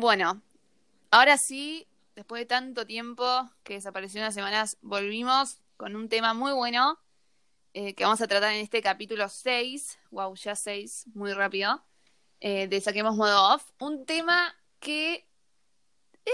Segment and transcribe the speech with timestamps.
[0.00, 0.40] Bueno,
[1.10, 6.52] ahora sí, después de tanto tiempo que desapareció unas semanas, volvimos con un tema muy
[6.52, 7.00] bueno
[7.74, 9.98] eh, que vamos a tratar en este capítulo 6.
[10.12, 11.84] Wow, ya 6, muy rápido.
[12.40, 13.72] eh, de Saquemos Modo Off.
[13.80, 15.26] Un tema que
[16.26, 16.30] eh,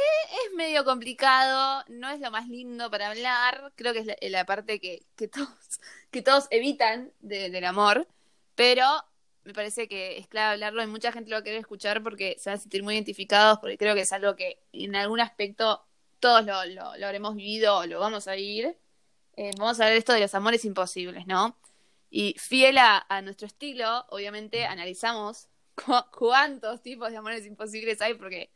[0.46, 3.72] es medio complicado, no es lo más lindo para hablar.
[3.76, 5.48] Creo que es la, parte que, que, todos,
[6.10, 8.06] que todos evitan de- del amor,
[8.54, 8.84] pero
[9.44, 12.36] me parece que es clave hablarlo y mucha gente lo va a querer escuchar porque
[12.38, 15.84] se van a sentir muy identificados, porque creo que es algo que en algún aspecto
[16.20, 18.76] todos lo, lo, lo habremos vivido o lo vamos a vivir.
[19.36, 21.58] Eh, vamos a ver esto de los amores imposibles, ¿no?
[22.10, 28.14] Y fiel a, a nuestro estilo, obviamente analizamos cu- cuántos tipos de amores imposibles hay,
[28.14, 28.50] porque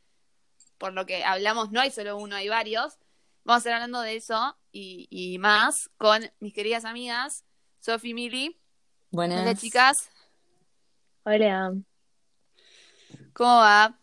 [0.79, 2.99] por lo que hablamos no hay solo uno, hay varios.
[3.45, 7.45] Vamos a estar hablando de eso y, y más con mis queridas amigas,
[7.81, 8.61] Sofi y Mili.
[9.11, 9.41] Buenas.
[9.43, 10.11] Hola chicas,
[11.25, 11.75] Hola.
[13.33, 13.99] ¿cómo va?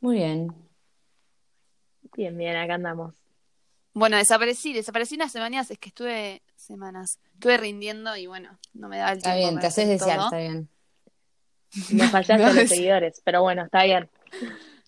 [0.00, 0.54] Muy bien.
[2.16, 3.14] Bien, bien, acá andamos.
[3.94, 8.98] Bueno, desaparecí, desaparecí unas semanas, es que estuve semanas, estuve rindiendo y bueno, no me
[8.98, 10.26] daba el Está tiempo bien, para te haces desear, todo.
[10.26, 10.68] está bien.
[11.90, 14.10] Nos fallaste los es- seguidores, pero bueno, está bien.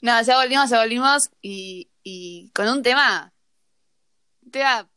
[0.03, 3.33] No, ya volvimos, ya volvimos y, y con un tema,
[4.43, 4.89] un tema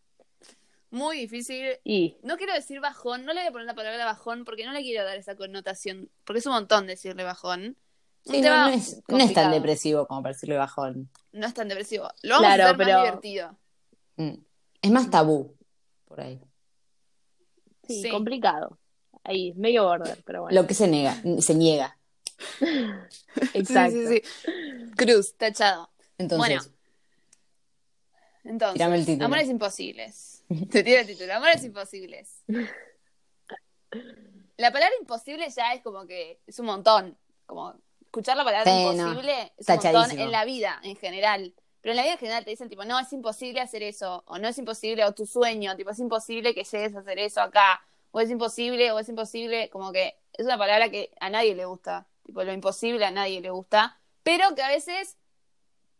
[0.90, 1.78] muy difícil.
[1.84, 4.72] Y No quiero decir bajón, no le voy a poner la palabra bajón porque no
[4.74, 7.78] le quiero dar esa connotación, porque es un montón decirle bajón.
[8.26, 11.10] Sí, no, es, no es tan depresivo como para decirle bajón.
[11.32, 12.10] No es tan depresivo.
[12.24, 13.58] Lo vamos Claro, a hacer pero- más divertido.
[14.18, 14.34] Mm.
[14.82, 15.56] Es más tabú,
[16.06, 16.40] por ahí.
[17.88, 18.10] sí, Sí.
[18.10, 18.78] complicado.
[19.24, 20.62] Ahí, medio border, pero bueno.
[20.62, 21.98] Lo que se niega, se niega.
[23.54, 23.98] Exacto.
[23.98, 24.92] Sí, sí, sí.
[24.96, 25.90] Cruz, tachado.
[26.18, 26.62] Entonces, Bueno.
[28.44, 29.26] Entonces, Tirame el título.
[29.26, 30.37] Amores imposibles.
[30.72, 31.34] Te tiro el título.
[31.34, 32.44] Amores imposibles.
[34.58, 37.17] La palabra imposible ya es como que es un montón.
[37.45, 38.92] Como escuchar la palabra Sí, no.
[38.92, 41.53] imposible es un montón en la vida en general.
[41.81, 44.38] Pero en la vida en general te dicen tipo, no, es imposible hacer eso, o
[44.40, 47.81] no es imposible, o tu sueño, tipo, es imposible que llegues a hacer eso acá,
[48.12, 51.66] o es imposible, o es imposible, como que es una palabra que a nadie le
[51.66, 55.18] gusta, tipo, lo imposible a nadie le gusta, pero que a veces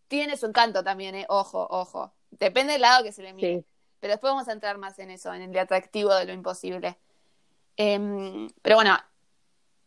[0.08, 1.26] tiene su encanto también, ¿eh?
[1.30, 2.14] Ojo, ojo.
[2.32, 3.60] Depende del lado que se le mire.
[3.60, 3.66] Sí.
[4.00, 6.98] Pero después vamos a entrar más en eso, en el atractivo de lo imposible.
[7.78, 8.98] Em, pero bueno,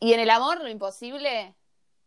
[0.00, 1.54] y en el amor, lo imposible,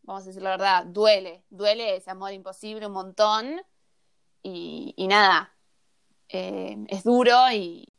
[0.03, 1.43] vamos a decir la verdad, duele.
[1.49, 3.61] Duele ese amor imposible un montón.
[4.41, 5.55] Y, nada,
[6.29, 7.51] eh, es duro.
[7.51, 7.93] Y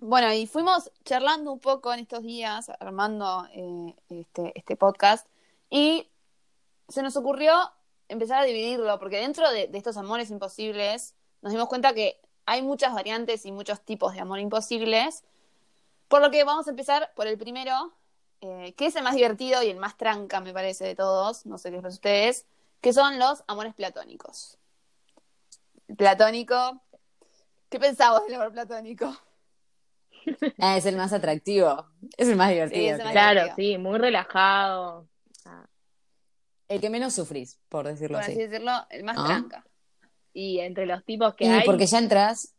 [0.00, 5.28] bueno, y fuimos charlando un poco en estos días, armando eh, este, este podcast.
[5.70, 6.08] Y
[6.88, 7.54] se nos ocurrió
[8.08, 12.62] empezar a dividirlo, porque dentro de, de estos amores imposibles nos dimos cuenta que hay
[12.62, 15.22] muchas variantes y muchos tipos de amor imposibles.
[16.08, 17.92] Por lo que vamos a empezar por el primero,
[18.40, 21.58] eh, que es el más divertido y el más tranca, me parece, de todos, no
[21.58, 22.46] sé qué es para ustedes,
[22.80, 24.56] que son los amores platónicos.
[25.96, 26.80] Platónico.
[27.68, 29.14] ¿Qué pensamos del amor platónico?
[30.58, 31.86] ah, es el más atractivo.
[32.16, 32.80] Es el más divertido.
[32.80, 33.12] Sí, es el más creo.
[33.12, 33.68] Claro, divertido.
[33.72, 35.08] sí, muy relajado.
[36.68, 38.42] El que menos sufrís, por decirlo Por así así.
[38.42, 39.24] decirlo, el más Ah.
[39.26, 39.64] tranca.
[40.40, 42.54] Y entre los tipos que Y hay, porque ya entras.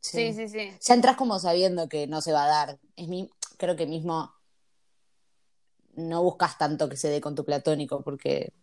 [0.00, 0.72] Sí, sí, sí.
[0.80, 2.78] Ya entras como sabiendo que no se va a dar.
[2.96, 3.28] Es mi,
[3.58, 4.32] creo que mismo
[5.96, 8.54] no buscas tanto que se dé con tu platónico, porque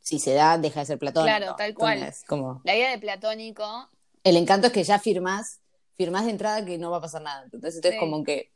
[0.00, 1.36] si se da, deja de ser platónico.
[1.36, 1.98] Claro, tal cual.
[1.98, 3.88] Entonces, como, La idea de platónico,
[4.24, 5.60] el encanto es que ya firmás,
[5.96, 7.44] firmás de entrada que no va a pasar nada.
[7.44, 8.00] Entonces, entonces Sí.
[8.00, 8.52] como que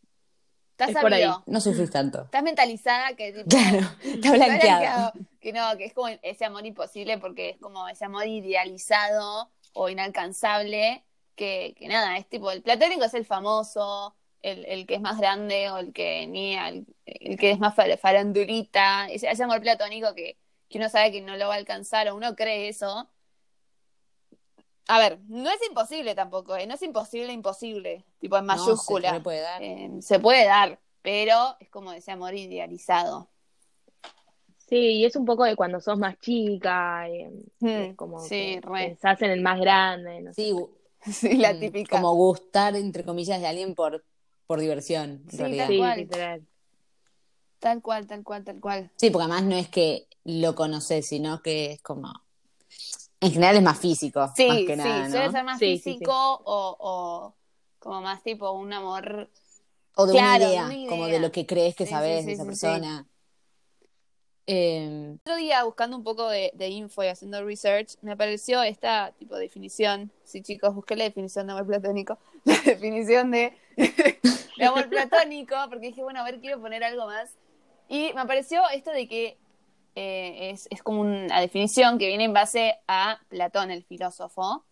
[0.73, 0.97] estás Es
[1.47, 2.23] no sufrís tanto.
[2.25, 4.59] estás mentalizada que tipo, Claro, está Está blanqueado.
[4.59, 5.13] blanqueado.
[5.43, 9.89] Que no, que es como ese amor imposible porque es como ese amor idealizado o
[9.91, 11.05] inalcanzable.
[11.35, 15.19] Que, que nada, es tipo, el platónico es el famoso, el, el que es más
[15.19, 19.09] grande o el que ni el, el que es más fa- farandulita.
[19.11, 20.37] Ese, ese amor platónico que,
[20.69, 23.09] que uno sabe que no lo va a alcanzar o uno cree eso.
[24.89, 26.67] A ver, no es imposible tampoco, ¿eh?
[26.67, 29.11] no es imposible, imposible, tipo en No, mayúscula.
[29.15, 29.63] se puede dar.
[29.63, 33.29] Eh, se puede dar, pero es como ese amor idealizado.
[34.73, 37.31] Sí, y es un poco de cuando sos más chica, eh,
[37.61, 40.43] Mm, es como sí, que pensás en el más grande, no sé.
[40.43, 40.71] Sí, gu-
[41.05, 42.01] Sí, la mm, típica.
[42.01, 44.05] Como gustar, entre comillas, de alguien por,
[44.47, 45.67] por diversión, en Sí, realidad.
[45.67, 45.97] tal Sí, cual.
[45.99, 46.47] literal.
[47.59, 48.91] Tal cual, tal cual, tal cual.
[48.97, 52.13] Sí, porque además no es que lo conoces, sino que es como.
[53.21, 55.33] En general es más físico, Sí, más sí, que nada, suele ¿no?
[55.33, 56.05] ser más Sí, sí, sí.
[56.05, 56.13] físico
[56.45, 57.35] O, o
[57.79, 59.29] como más tipo un amor.
[59.97, 62.25] O de Claro, una, de idea, una como de lo que crees que Sí, sabes
[62.25, 63.07] sí, de esa sí, persona.
[64.47, 69.13] Eh, Otro día buscando un poco de, de info y haciendo research, me apareció esta
[69.19, 70.11] tipo de definición.
[70.25, 72.19] Sí, chicos, busqué la definición de amor platónico.
[72.45, 77.37] La definición de, de amor platónico, porque dije, bueno, a ver, quiero poner algo más.
[77.89, 79.39] Y me apareció esto de que
[79.95, 84.65] eh, es, es como una definición que viene en base a Platón, el filósofo.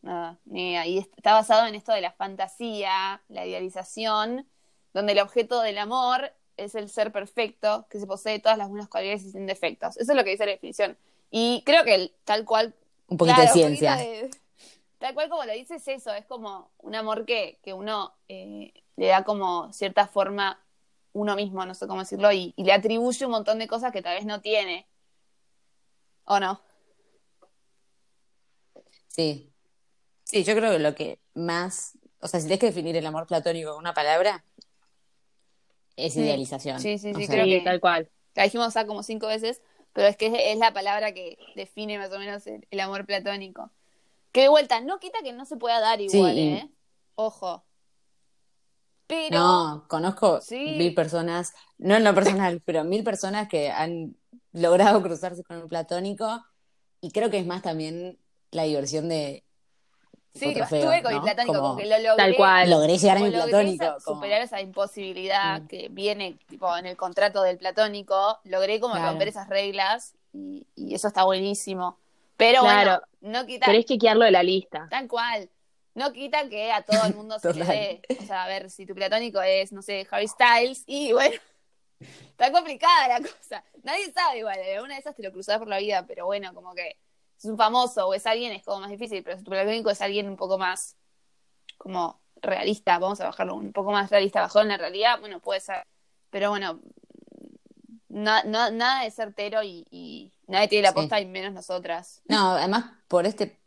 [0.00, 4.48] Nada, ni ahí está basado en esto de la fantasía, la idealización,
[4.92, 8.88] donde el objeto del amor es el ser perfecto, que se posee todas las buenas
[8.88, 9.96] cualidades y sin defectos.
[9.96, 10.96] Eso es lo que dice la definición.
[11.30, 12.74] Y creo que el- tal cual
[13.08, 13.96] Un poquito Claro, de poquito ciencia.
[13.96, 14.30] de-
[14.98, 18.72] tal cual como lo dices, es eso, es como un amor que, que uno eh,
[18.96, 20.58] le da como cierta forma
[21.14, 24.00] uno mismo, no sé cómo decirlo, y, y le atribuye un montón de cosas que
[24.02, 24.86] tal vez no tiene.
[26.24, 26.60] ¿O no?
[29.08, 29.48] Sí.
[30.24, 33.26] Sí, yo creo que lo que más, o sea, si tienes que definir el amor
[33.26, 34.44] platónico con una palabra,
[35.96, 36.80] es idealización.
[36.80, 38.08] Sí, sí, O sí, sea, creo Sí, que- tal cual.
[38.34, 39.60] La dijimos ya como cinco veces,
[39.92, 43.04] pero es que es, es la palabra que define más o menos el, el amor
[43.06, 43.70] platónico.
[44.32, 46.70] Que de vuelta, no quita que no se pueda dar igual, ¿eh?
[47.14, 47.64] Ojo.
[49.06, 49.38] Pero.
[49.38, 50.74] No, conozco Sí.
[50.78, 54.16] mil personas, no en lo personal, pero mil personas que han
[54.52, 56.42] logrado cruzarse con un platónico
[57.00, 58.18] y creo que es más también
[58.50, 59.44] la diversión de
[60.34, 61.18] Sí, que estuve con ¿no?
[61.18, 62.16] mi platónico, Como como que lo logré.
[62.16, 62.70] Tal cual.
[62.70, 63.84] logré llegar a mi platónico.
[63.84, 65.66] esa- como- superar esa imposibilidad Mm.
[65.66, 69.10] que viene tipo en el contrato del platónico, logré como Claro.
[69.10, 71.98] romper esas reglas y, y eso está buenísimo.
[72.38, 73.02] Pero Claro.
[73.20, 74.86] bueno, no quita, Querés chequearlo de la lista.
[74.90, 75.50] tal cual,
[75.94, 78.02] no quita que a todo el mundo se le dé.
[78.18, 81.36] O sea, a ver, si tu platónico es, no sé, Harry Styles, y bueno,
[82.00, 83.62] está complicada la cosa.
[83.82, 86.54] Nadie sabe igual, de una de esas te lo cruzás por la vida, pero bueno,
[86.54, 86.96] como que
[87.44, 90.00] es un famoso o es alguien, es como más difícil, pero si tu platónico es
[90.00, 90.96] alguien un poco más
[91.78, 95.60] como realista, vamos a bajarlo un poco más realista, bajado en la realidad, bueno, puede
[95.60, 95.84] ser.
[96.30, 96.80] Pero bueno,
[98.08, 100.94] no, no- nada de certero y, y nadie tiene la Sí.
[100.94, 102.22] posta y menos nosotras.
[102.26, 103.58] No, además por este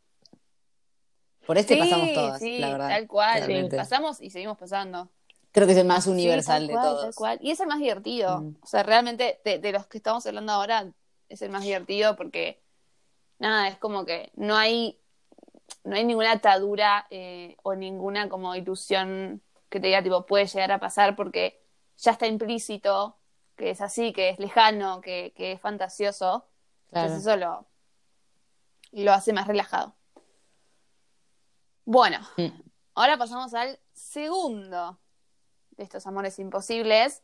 [1.45, 2.89] por este sí, pasamos todas, sí, la verdad.
[2.89, 3.69] tal cual.
[3.75, 5.10] Pasamos y seguimos pasando.
[5.51, 7.16] Creo que es el más universal de cual, todos.
[7.16, 7.38] cual.
[7.42, 8.42] Y es el más divertido.
[8.42, 8.56] Mm.
[8.62, 10.92] O sea, realmente de, de los que estamos hablando ahora
[11.30, 12.62] es el más divertido porque
[13.40, 15.00] nada, es como que no hay
[15.84, 20.72] no hay ninguna atadura eh, o ninguna como ilusión que te diga tipo puede llegar
[20.72, 21.62] a pasar porque
[21.98, 23.18] ya está implícito
[23.56, 26.46] que es así, que es lejano, que, que es fantasioso.
[26.90, 27.08] Claro.
[27.08, 27.66] Entonces eso lo,
[28.92, 29.96] lo hace más relajado.
[31.86, 32.48] Bueno, Mm.
[32.96, 35.00] ahora pasamos al segundo
[35.72, 37.22] de estos amores imposibles,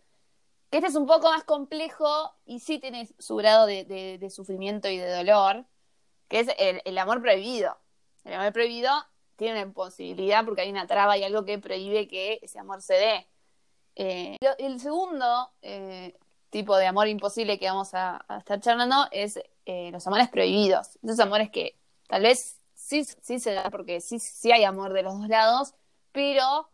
[0.70, 4.30] que este es un poco más complejo y sí tiene su grado de, de- de
[4.30, 5.66] sufrimiento y de dolor,
[6.32, 6.48] que es
[6.86, 7.78] el, amor prohibido.
[8.24, 8.90] El amor prohibido
[9.36, 12.94] tiene una imposibilidad porque hay una traba y algo que prohíbe que ese amor se
[12.94, 13.28] dé.
[13.98, 16.18] Eh, el segundo eh,
[16.50, 20.98] tipo de amor imposible que vamos a, estar charlando es eh, los amores prohibidos.
[21.04, 25.04] Esos amores que tal vez sí, sí se da porque sí, sí hay amor de
[25.04, 25.74] los dos lados,
[26.14, 26.70] pero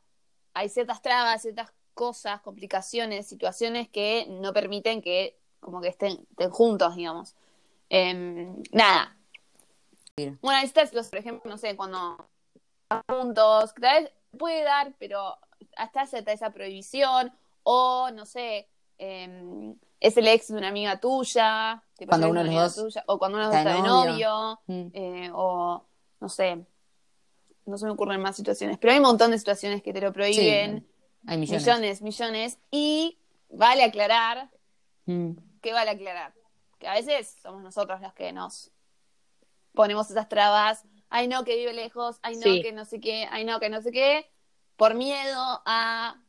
[0.54, 6.52] hay ciertas trabas, ciertas cosas, complicaciones, situaciones que no permiten que como que estén, estén
[6.52, 7.36] juntos, digamos.
[7.90, 9.17] Em, nada.
[10.42, 12.28] Bueno, estas, los, por ejemplo, no sé, cuando
[13.08, 15.38] juntos, que tal vez puede dar, pero
[15.76, 17.32] hasta cierta esa prohibición,
[17.64, 18.68] o no sé,
[18.98, 23.04] em, es el ex de una amiga tuya, tipo, Cuando uno de los dos tuya,
[23.08, 24.88] o cuando uno está de novio, Mm.
[24.94, 25.84] eh, o
[26.20, 26.66] no sé,
[27.66, 30.12] no se me ocurren más situaciones, pero hay un montón de situaciones que te lo
[30.14, 30.88] prohíben,
[31.28, 31.62] Hay millones.
[31.66, 34.50] millones, millones, y vale aclarar,
[35.06, 35.34] Mm.
[35.62, 36.34] ¿qué vale aclarar?
[36.80, 38.72] Que a veces somos nosotros los que nos
[39.78, 42.62] ponemos esas trabas, ay no, que vive lejos, ay no, Sí.
[42.64, 44.30] que no sé qué, ay no, que no sé qué,
[44.76, 46.22] por miedo a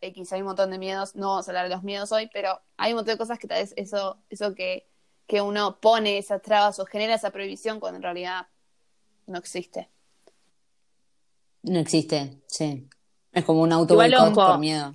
[0.00, 2.60] X, hay un montón de miedos, no vamos a hablar de los miedos hoy, pero
[2.76, 4.88] hay un montón de cosas que tal vez eso, eso que,
[5.26, 8.46] que uno pone esas trabas o genera esa prohibición cuando en realidad
[9.26, 9.90] no existe.
[11.62, 12.88] No existe, sí.
[13.32, 14.94] Es como un auto por miedo.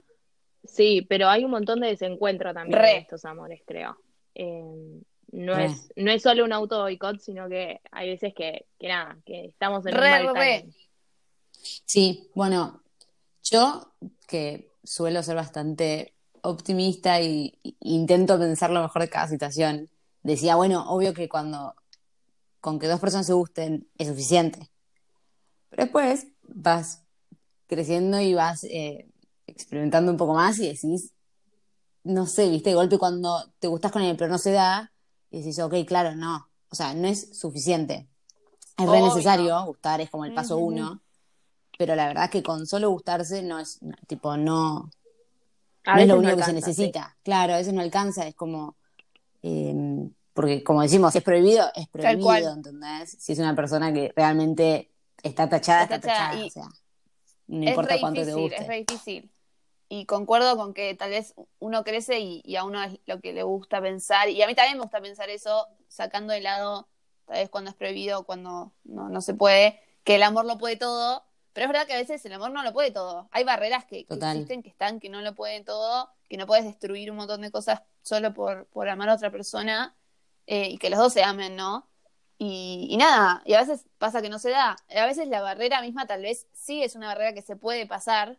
[0.63, 2.91] Sí, pero hay un montón de desencuentro también Re.
[2.91, 3.97] en estos amores, creo.
[4.35, 5.65] Eh, no, Re.
[5.65, 9.45] es, no es solo un auto boicot, sino que hay veces que, que nada, que
[9.45, 10.59] estamos en un Re, mal re.
[10.61, 10.75] timing.
[11.85, 12.81] Sí, bueno,
[13.43, 13.93] yo
[14.27, 19.89] que suelo ser bastante optimista y, y intento pensar lo mejor de cada situación,
[20.23, 21.75] decía, bueno, obvio que cuando
[22.59, 24.69] con que dos personas se gusten es suficiente.
[25.69, 27.03] Pero después vas
[27.67, 29.07] creciendo y vas eh,
[29.45, 31.13] experimentando un poco más y decís,
[32.03, 34.91] no sé, viste, de golpe cuando te gustas con él pero no se da,
[35.37, 38.07] y decís, ok, claro, no, o sea, no es suficiente.
[38.77, 40.67] Es re necesario, gustar es como el paso Ujú.
[40.67, 41.01] uno,
[41.77, 44.89] pero la verdad que con solo gustarse no es, tipo, no,
[45.85, 46.55] A no es lo no único que se sí.
[46.55, 47.17] necesita.
[47.23, 48.75] Claro, a veces no alcanza, es como,
[49.43, 49.75] eh,
[50.33, 53.15] porque como decimos, si es prohibido, es prohibido, ¿entendés?
[53.19, 54.91] Si es una persona que realmente
[55.23, 56.67] está tachada, Está está, tachada, o sea,
[57.47, 58.55] no es importa cuánto te guste.
[58.57, 59.31] es re difícil.
[59.89, 63.33] Y concuerdo con que tal vez uno crece y, y, a uno es lo que
[63.33, 66.87] le gusta pensar, y a mí también me gusta pensar eso, sacando de lado,
[67.25, 70.77] tal vez cuando es prohibido, cuando no, no se puede, que el amor lo puede
[70.77, 73.29] todo, pero es verdad que a veces el amor no lo puede todo.
[73.31, 76.65] Hay barreras que, que existen, que están, que no lo pueden todo, que no puedes
[76.65, 79.95] destruir un montón de cosas solo por, por amar a otra persona,
[80.45, 81.89] eh, y que los dos se amen, ¿no?
[82.37, 84.75] Y, y, nada, y a veces pasa que no se da.
[84.95, 88.37] A veces la barrera misma tal vez sí es una barrera que se puede pasar,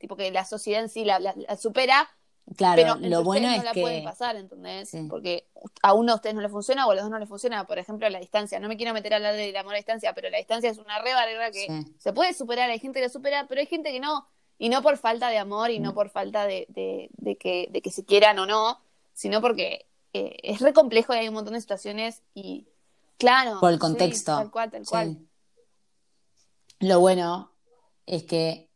[0.00, 2.08] tipo que la sociedad en sí la, la, la supera,
[2.56, 4.88] Claro, pero lo bueno no es la que pueden pasar, ¿entendés?
[4.90, 5.06] Sí.
[5.08, 5.46] Porque
[5.82, 7.78] a uno de ustedes no le funciona o a los dos no les funciona, por
[7.78, 8.58] ejemplo, la distancia.
[8.58, 10.98] No me quiero meter a hablar del amor a distancia, pero la distancia es una
[11.00, 11.94] re barrera que Sí.
[11.98, 14.26] se puede superar, hay gente que la supera, pero hay gente que no.
[14.58, 15.94] Y no por falta de amor y no Mm.
[15.94, 18.80] por falta de, de, de que, de que se quieran o no,
[19.12, 22.66] sino porque eh, es re complejo y hay un montón de situaciones y,
[23.16, 23.60] claro.
[23.60, 24.34] por el sí, contexto.
[24.36, 25.18] tal cual, tal cual.
[26.80, 27.52] Lo bueno
[28.06, 28.69] es que,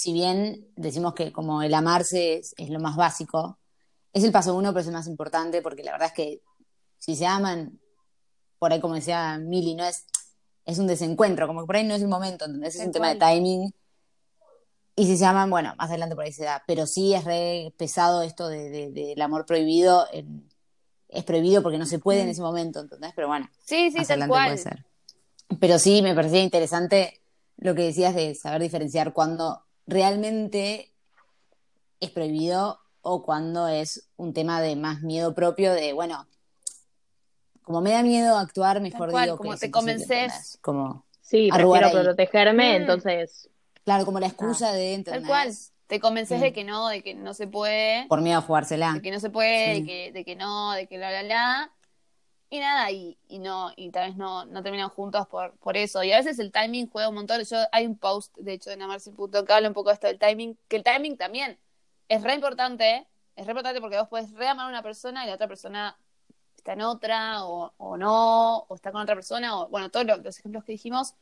[0.00, 3.58] si bien decimos que como el amarse es, es lo más básico,
[4.12, 6.42] es el paso uno, pero es el más importante, porque la verdad es que
[6.98, 7.78] si se aman,
[8.58, 10.04] por ahí como decía Mili, no es,
[10.64, 12.76] es un desencuentro, como que por ahí no es el momento, ¿entendés?
[12.76, 13.72] Es un tema de timing.
[14.96, 16.62] Y si se aman, bueno, más adelante por ahí se da.
[16.66, 20.06] Pero sí es re pesado esto de, de- del amor prohibido.
[21.08, 23.12] es prohibido porque no se puede en ese momento, ¿entendés?
[23.16, 24.46] Pero bueno, Sí, sí, más adelante cual.
[24.46, 24.86] puede ser.
[25.58, 27.20] Pero sí, me parecía interesante
[27.56, 30.92] lo que decías de saber diferenciar cuando realmente
[32.00, 36.26] es prohibido o cuando es un tema de más miedo propio, de, bueno,
[37.62, 40.58] como me da miedo actuar, mejor cual, digo como que te convences.
[40.60, 41.92] Como, Sí, prefiero ahí.
[42.04, 42.82] protegerme, Mm.
[42.82, 43.48] entonces,
[43.84, 45.26] claro, como la excusa de, Tal ¿entendés?
[45.28, 45.52] cual.
[45.86, 48.06] Te convences de que no, de que no se puede.
[48.06, 48.92] Por miedo a jugársela.
[48.94, 49.80] de que no se puede, Sí.
[49.80, 51.72] de, que, de que no, de que bla, bla, bla.
[52.52, 56.02] Y nada, y, y no, y tal vez no, no terminan juntos por, por eso.
[56.02, 57.42] Y a veces el timing juega un montón.
[57.44, 60.18] Yo hay un post, de hecho, en Amarse.com que habla un poco de esto del
[60.18, 61.58] timing, que el timing también
[62.08, 65.34] es re importante, es re importante porque vos podés reamar a una persona y la
[65.34, 65.96] otra persona
[66.56, 70.16] está en otra, o, o no, o está con otra persona, o bueno, todos lo-
[70.18, 71.14] los ejemplos que dijimos.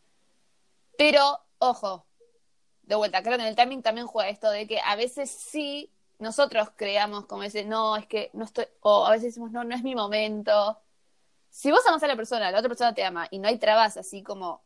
[0.97, 2.07] Pero, ojo,
[2.83, 5.93] de vuelta, creo que en el timing también juega esto de que a veces sí
[6.19, 9.75] nosotros creamos como ese, no, es que no estoy, o a veces decimos, no, no
[9.77, 10.81] es mi momento.
[11.51, 13.97] Si vos amas a la persona, la otra persona te ama y no hay trabas
[13.97, 14.63] así como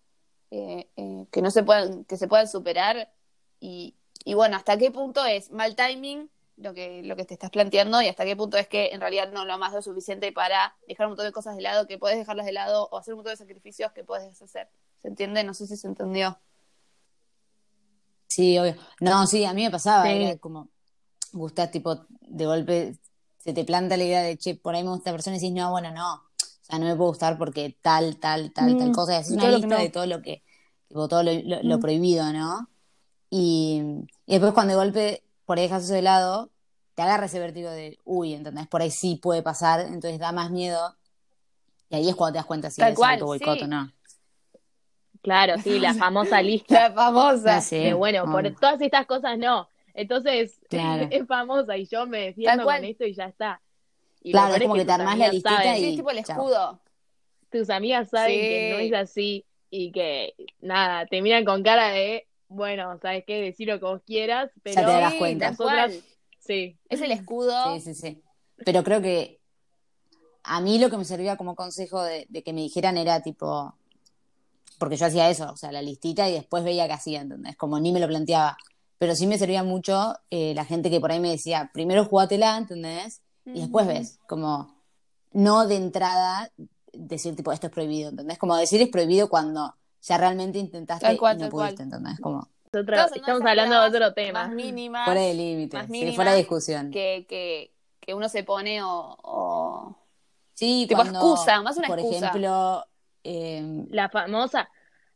[0.51, 3.13] eh, eh, que no se puedan, que se puedan superar
[3.61, 7.51] y, y bueno, hasta qué punto es mal timing lo que, lo que te estás
[7.51, 10.77] planteando y hasta qué punto es que en realidad no lo amas lo suficiente para
[10.87, 13.19] dejar un montón de cosas de lado que puedes dejarlas de lado o hacer un
[13.19, 14.69] montón de sacrificios que puedes hacer.
[15.01, 15.45] ¿Se entiende?
[15.45, 16.39] No sé si se entendió.
[18.29, 18.77] Sí, obvio.
[19.01, 20.11] No, sí, a mí me pasaba, Sí.
[20.11, 20.69] era como,
[21.33, 22.97] gustás, tipo, de golpe
[23.39, 25.53] se te planta la idea de, che, por ahí me gusta esta persona y decís,
[25.53, 26.23] no, bueno, no,
[26.73, 29.77] sea, no me puedo gustar porque tal, tal, tal, tal Mm, cosa, y una lista
[29.77, 29.81] no.
[29.83, 30.43] de todo lo que,
[30.89, 31.81] tipo, todo lo, lo- lo Mm.
[31.81, 32.69] prohibido, ¿no?
[33.31, 33.83] Y,
[34.27, 36.51] y después cuando de golpe por ahí dejas eso de lado,
[36.95, 38.69] te agarra ese vértigo de, uy, ¿entendés?
[38.69, 40.97] Por ahí sí puede pasar, entonces da más miedo,
[41.91, 43.65] y ahí es cuando te das cuenta si Tal es auto boicot sí.
[43.65, 43.93] o no.
[45.23, 46.89] claro, sí, la famosa lista.
[46.89, 47.61] La famosa.
[47.61, 49.69] Sí, bueno, por todas estas cosas no.
[49.95, 51.09] Entonces, Claro.
[51.11, 53.62] es famosa y yo me defiendo con esto y ya está.
[54.23, 56.37] Y Claro, es como que te tus armás la listita y- es tipo el chao.
[56.43, 56.81] escudo.
[57.51, 58.49] tus amigas saben Sí.
[58.49, 63.41] que no es así y que nada, te miran con cara de, bueno, sabes qué,
[63.43, 65.51] decir lo que vos quieras, pero te darás Sí, cuenta.
[65.51, 65.93] nosotras,
[66.39, 67.79] sí, Es el escudo.
[67.79, 68.23] Sí, sí, sí.
[68.65, 69.41] Pero creo que
[70.45, 73.75] a mí lo que me servía como consejo de, de que me dijeran era tipo,
[74.79, 77.57] porque yo hacía eso, o sea, la listita y después veía qué hacía, ¿entendés?
[77.57, 78.57] Como ni me lo planteaba.
[78.99, 82.57] Pero sí me servía mucho eh, la gente que por ahí me decía, primero jugátela,
[82.57, 83.22] ¿entendés?
[83.45, 84.75] Y después ves, como
[85.33, 86.51] no de entrada
[86.93, 88.39] decir tipo, esto es prohibido, ¿entendés?
[88.39, 91.67] Como decir es prohibido cuando ya realmente intentaste Tal cual, y no tal cual.
[91.69, 92.21] pudiste, ¿entendés?
[92.21, 94.47] Como Estamos hablando de otro tema.
[94.47, 95.05] Más mínimas.
[95.05, 96.91] fuera de límite, sí, fuera de discusión.
[96.91, 99.17] que, que, que uno se pone o.
[99.23, 99.99] o-
[100.55, 102.27] Sí, Tipo cuando, excusa, más una por excusa.
[102.29, 102.85] ejemplo,
[103.25, 104.69] eh, La famosa,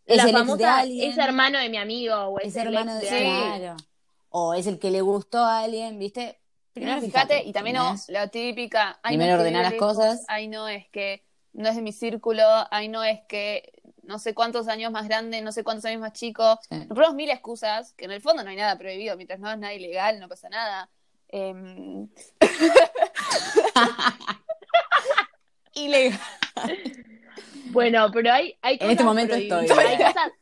[0.04, 1.10] Es la el ex de famosa alguien.
[1.12, 3.58] es hermano de mi amigo o es, es el hermano ex de de Sí.
[3.58, 3.76] claro.
[4.30, 6.40] O es el que le gustó a alguien, ¿viste?
[6.76, 9.00] Primero fíjate, y también no, la típica.
[9.02, 10.24] Ay, Primero no es que ordená vive las lejos, cosas.
[10.28, 12.42] Ay, no es que no es de mi círculo.
[12.70, 16.12] Ay, no es que no sé cuántos años más grande, no sé cuántos años más
[16.12, 16.58] chico.
[16.68, 16.76] Sí.
[16.76, 19.16] Nos ponemos mil excusas, que en el fondo no hay nada prohibido.
[19.16, 20.90] Mientras no es nada ilegal, no pasa nada.
[21.28, 22.08] Em,
[25.72, 26.20] Ilegal.
[27.70, 29.66] Bueno, pero hay, hay En cosas este momento estoy.
[29.68, 30.32] Hay cosas,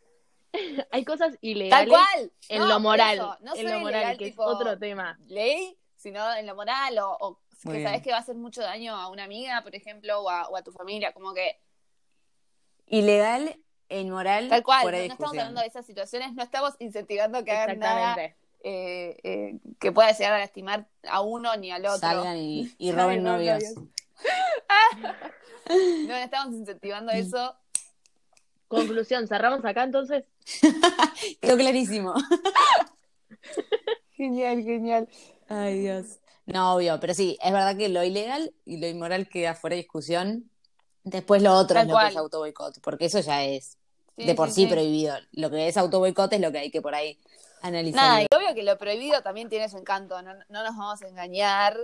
[0.91, 2.33] hay cosas Tal ilegales cual.
[2.49, 5.19] en No, lo moral, eso, no en lo moral, ilegal, que tipo, es otro tema.
[5.27, 7.85] ley, sino en lo moral o, que bien.
[7.85, 10.57] sabes que va a hacer mucho daño a una amiga, por ejemplo, o a, o
[10.57, 11.59] a tu familia, como que
[12.87, 13.59] Ilegal
[13.89, 14.51] e inmoral.
[14.51, 17.79] tal cual, fuera no, no estamos hablando de esas situaciones, no estamos incentivando que hagan
[17.79, 18.37] nada Exactamente.
[18.65, 21.99] eh, eh, que pueda llegar a lastimar a uno ni al otro.
[22.01, 23.63] Salgan y, y roben Salgan novios.
[23.75, 23.91] novios.
[26.07, 27.57] No estamos incentivando eso.
[28.69, 30.25] Conclusión, cerramos acá entonces.
[31.41, 32.13] Quedó clarísimo.
[34.15, 35.09] Genial, genial.
[35.49, 36.19] Ay, Dios.
[36.47, 39.83] No, obvio, pero sí, es verdad que lo ilegal y lo inmoral queda fuera de
[39.83, 40.51] discusión.
[41.03, 43.77] Después lo otro Tal es lo que es auto boicot, porque eso ya es
[44.17, 44.67] Sí, de por sí, sí, sí.
[44.73, 45.17] prohibido.
[45.33, 47.19] Lo que es auto boicot es lo que hay que por ahí
[47.63, 48.03] analizar.
[48.03, 51.09] Nada, y obvio que lo prohibido también tiene su encanto, no, no nos vamos a
[51.09, 51.77] engañar.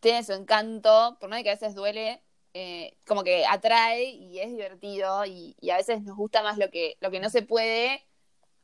[0.00, 2.22] Tiene su encanto, por más que a veces duele,
[2.54, 6.70] eh, como que atrae y es divertido y, y a veces nos gusta más lo
[6.70, 8.02] que, lo que no se puede.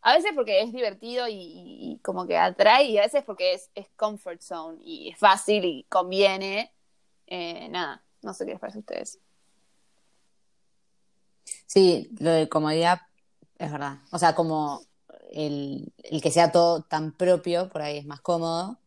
[0.02, 3.88] A veces porque es divertido y, como que atrae y a veces porque es, es
[3.96, 6.72] comfort zone y es fácil y conviene.
[7.26, 9.18] Eh, nada, no sé qué les parece a ustedes.
[11.66, 13.00] Sí, lo de comodidad
[13.58, 13.98] es verdad.
[14.10, 14.80] O sea, como
[15.32, 18.78] el, el que sea todo tan propio, por ahí es más cómodo.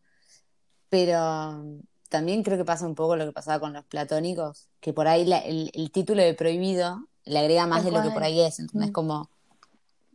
[0.90, 1.64] Pero
[2.10, 5.26] también creo que pasa un poco lo que pasaba con los platónicos, que por ahí
[5.26, 8.60] la- el, el título de prohibido le agrega más de lo que por ahí es.
[8.60, 8.94] Entonces, Mm.
[8.94, 9.30] como,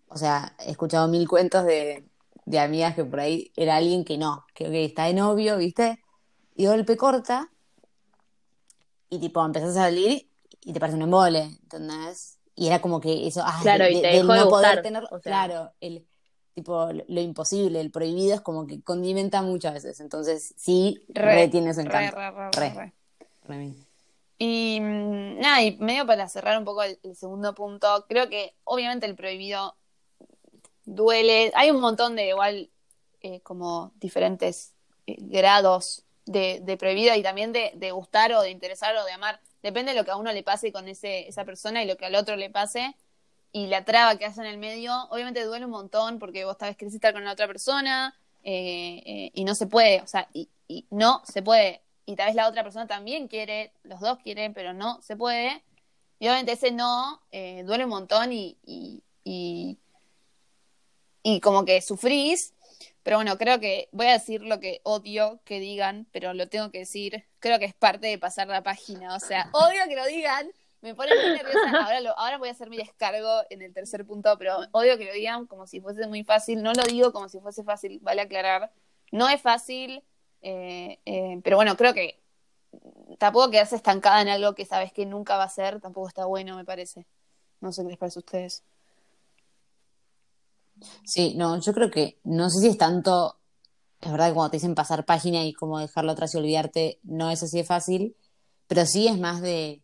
[0.09, 2.09] o sea, he escuchado mil cuentos de,
[2.45, 6.03] de amigas que por ahí era alguien que no, que está de novio, ¿viste?
[6.55, 7.51] Y de golpe corta,
[9.11, 10.29] y tipo empezás a salir
[10.63, 12.39] y te parece un embole, ¿entendés?
[12.55, 14.83] Y era como que eso, ah, Claro, de, y te del dejó de no poder
[14.83, 15.21] tener, o sea.
[15.21, 16.07] claro, el
[16.55, 21.75] tipo lo, imposible, el prohibido es como que condimenta muchas veces, entonces sí re, tiene
[21.75, 22.17] su re, encanto.
[22.17, 22.93] re, re, Re.
[23.45, 23.75] re.
[24.39, 28.55] Y mm, nada, y medio para cerrar un poco el, el segundo punto, creo que
[28.65, 29.77] obviamente el prohibido
[30.87, 31.53] duele.
[31.55, 32.71] Hay un montón de igual
[33.21, 34.73] eh, como diferentes
[35.07, 39.13] eh, grados de, de prohibido y también de, de gustar o de interesar o de
[39.13, 39.41] amar.
[39.63, 42.07] Depende de lo que a uno le pase con ese, esa persona y lo que
[42.07, 42.97] al otro le pase.
[43.53, 46.71] Y la traba que hace en el medio, obviamente duele un montón porque vos tal
[46.71, 48.15] vez querés estar con la otra persona
[48.45, 50.49] eh, y no se puede, o sea, y,
[50.91, 51.83] no se puede.
[52.05, 55.65] Y tal vez la otra persona también quiere, los dos quieren, pero no se puede.
[56.19, 58.57] Y obviamente ese no duele un montón y,
[61.29, 62.55] y como que sufrís.
[63.03, 66.71] Pero bueno, creo que voy a decir lo que odio que digan, pero lo tengo
[66.71, 67.25] que decir.
[67.41, 69.17] Creo que es parte de pasar la página.
[69.17, 70.49] O sea, odio que lo digan.
[70.83, 71.71] Me pone muy nerviosa.
[71.85, 75.05] Ahora, lo- ahora voy a hacer mi descargo en el tercer punto, pero odio que
[75.07, 76.63] lo digan como si fuese muy fácil.
[76.63, 78.71] No lo digo como si fuese fácil, vale aclarar.
[79.11, 80.05] No es fácil,
[80.43, 82.21] eh, eh, pero bueno, creo que
[83.19, 86.55] tampoco quedarse estancada en algo que sabes que nunca va a ser, tampoco está bueno,
[86.57, 87.05] me parece.
[87.61, 88.63] No sé qué les parece a ustedes.
[91.05, 93.37] Sí, no, yo creo que no sé si es tanto,
[94.01, 97.31] es verdad que cuando te dicen pasar página y como dejarlo atrás y olvidarte, no
[97.31, 98.17] es así de fácil,
[98.67, 99.83] pero sí es más de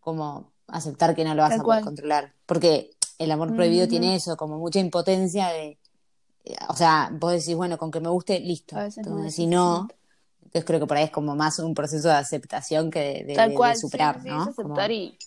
[0.00, 1.84] como aceptar que no lo vas Tal a poder cual.
[1.84, 5.78] controlar, porque el amor prohibido tiene eso, como mucha impotencia de,
[6.68, 9.34] o sea, vos decís, bueno, con que me guste, listo, A veces no entonces es
[9.36, 9.88] si no,
[10.42, 13.34] entonces creo que por ahí es como más un proceso de aceptación que de, de-
[13.34, 14.42] Tal de- de cual, sí, superar, sí, sí, ¿no?
[14.42, 15.18] es aceptar Como- y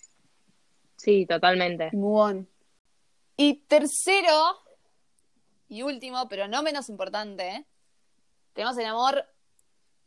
[0.96, 1.90] Sí, totalmente.
[1.92, 2.48] move on.
[3.36, 4.56] Y tercero
[5.70, 7.64] y último, pero no menos importante,
[8.52, 9.24] tenemos el amor.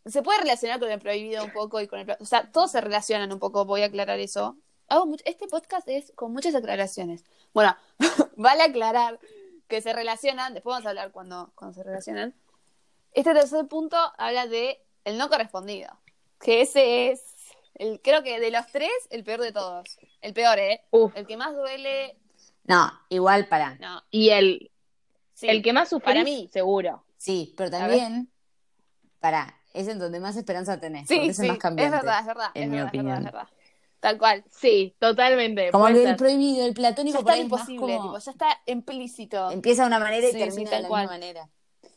[0.05, 2.17] Se puede relacionar con el prohibido un poco y con el.
[2.19, 4.57] O sea, todos se relacionan un poco, voy a aclarar eso.
[4.89, 7.23] Hago este podcast es con muchas aclaraciones.
[7.53, 7.75] Bueno,
[8.35, 9.19] vale aclarar
[9.69, 12.35] que se relacionan, después vamos a hablar cuando, cuando se relacionan.
[13.13, 15.97] Este tercer punto habla de el no correspondido,
[16.41, 17.23] que ese es,
[17.75, 19.97] el, creo que de los tres, el peor de todos.
[20.19, 20.83] El peor, ¿eh?
[20.91, 21.15] Uf.
[21.15, 22.17] El que más duele,
[22.65, 24.03] No, igual para, no.
[24.11, 24.72] Y el,
[25.43, 26.49] Sí, el que más sufrís, para mí.
[26.51, 27.03] seguro.
[27.17, 28.29] sí, pero también,
[29.19, 31.95] para, es en donde más esperanza tenés, Sí, porque es el sí, más cambiante.
[31.97, 32.47] es verdad, es verdad.
[32.53, 33.47] en es mi verdad, es verdad, es verdad.
[33.99, 34.43] Tal cual.
[34.51, 35.71] Sí, totalmente.
[35.71, 36.17] Como el, ser.
[36.17, 39.49] prohibido, el platónico Ya está imposible, como- tipo, ya está implícito.
[39.51, 41.01] empieza de una manera y Sí, sí, termina tal de la cual.
[41.03, 41.49] misma manera.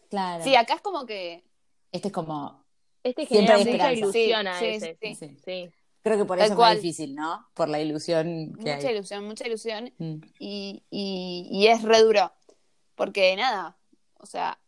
[0.08, 0.44] Claro.
[0.44, 1.44] Sí, acá es como que.
[1.90, 2.64] Este es como,
[3.02, 4.96] Este Siempre genera mucha ilusión Sí, a sí, veces.
[5.02, 5.14] sí.
[5.16, 5.36] Sí.
[5.44, 5.70] Sí.
[6.02, 6.76] creo que por Tal eso es cual.
[6.76, 7.48] difícil, ¿no?
[7.54, 8.94] Por la ilusión que Mucha hay.
[8.94, 9.92] ilusión, mucha ilusión.
[9.98, 10.14] Mm.
[10.38, 12.32] Y, y, y es re duro.
[12.96, 13.76] Porque nada,
[14.18, 14.58] o sea,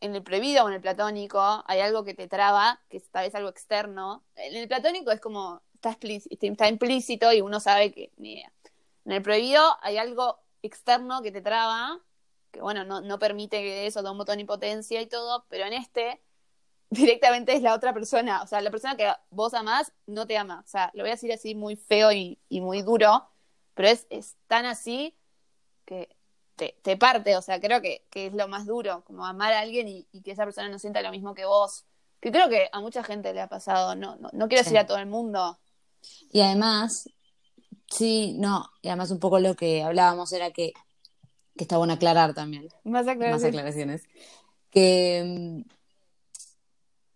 [0.00, 3.24] en el prohibido o en el platónico hay algo que te traba, que es tal
[3.24, 4.24] vez algo externo.
[4.34, 8.52] En el platónico es como, está, explícito, está implícito y uno sabe que ni idea.
[9.04, 12.00] En el prohibido hay algo externo que te traba,
[12.50, 15.72] que bueno, no, no permite que eso da un botón impotencia y todo, pero en
[15.72, 16.20] este
[16.90, 20.62] directamente es la otra persona, o sea, la persona que vos amás no te ama,
[20.66, 23.28] o sea, lo voy a decir así muy feo y, y muy duro,
[23.74, 25.16] pero es, es tan así
[25.86, 26.14] que
[26.62, 29.60] te, te parte, o sea, creo que, que es lo más duro, como amar a
[29.60, 31.84] alguien y, y que esa persona no sienta lo mismo que vos,
[32.20, 34.70] que creo que a mucha gente le ha pasado, no, no, no quiero Sí.
[34.70, 35.58] decir a todo el mundo,
[36.30, 37.08] Y además,
[37.90, 40.72] sí, no, y además un poco lo que hablábamos era que,
[41.56, 43.48] que está bueno aclarar también, más más aclaración.
[43.48, 44.02] aclaraciones,
[44.70, 45.62] que mm,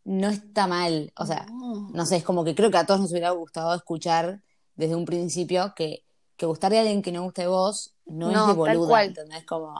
[0.04, 1.12] no está mal.
[1.16, 1.90] O sea, No.
[1.90, 4.40] no sé, es como que creo que a todos nos hubiera gustado escuchar
[4.74, 6.04] desde un principio que,
[6.36, 9.04] que gustarle a alguien que no guste de vos no, No, es de boluda.
[9.04, 9.44] ¿entendés?
[9.44, 9.74] Como,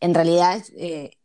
[0.00, 1.16] en realidad, eh,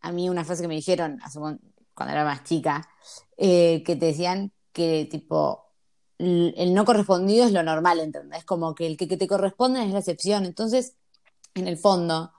[0.00, 2.88] a mí una frase que me dijeron hace cuando era más chica,
[3.36, 5.66] eh, que te decían que tipo,
[6.18, 8.44] el no correspondido es lo normal, ¿entendés?
[8.44, 10.46] Como que el que, que te corresponde es la excepción.
[10.46, 10.94] Entonces,
[11.54, 12.32] en el fondo,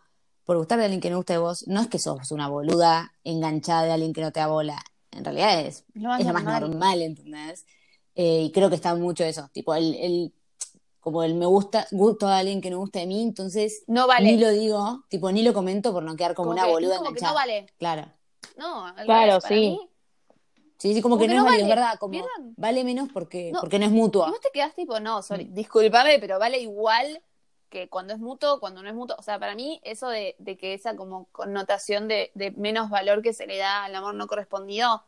[0.46, 3.14] por gustar de alguien que no gusta de vos, no es que sos una boluda
[3.24, 4.82] enganchada de alguien que no te da bola.
[5.12, 6.70] En realidad es, Lo más es lo más normal.
[6.72, 7.66] normal, ¿entendés?
[8.16, 10.34] Eh, y creo que está mucho eso, tipo, el, el-
[11.04, 14.32] como el me gusta, gusto de alguien que no gusta de mí, entonces No vale.
[14.32, 16.98] ni lo digo, tipo, ni lo comento por no quedar como, Como una que- boluda
[16.98, 17.32] como que enganchada.
[17.32, 17.66] no vale.
[17.78, 18.12] Claro.
[18.58, 19.56] No, Claro, para sí.
[19.56, 19.90] mí-
[20.78, 22.54] Sí, sí, como, Como que que no es no es vale, verdad, como ¿vieron?
[22.58, 23.62] vale menos porque No.
[23.62, 24.28] porque no es mutuo.
[24.28, 25.54] vos te quedás tipo, no, sorry, Mm.
[25.54, 27.22] discúlpame, pero vale igual
[27.70, 29.16] que cuando es mutuo, cuando no es mutuo.
[29.18, 33.22] O sea, para mí, eso de, de que esa como connotación de, de menos valor
[33.22, 35.04] que se le da al amor no correspondido,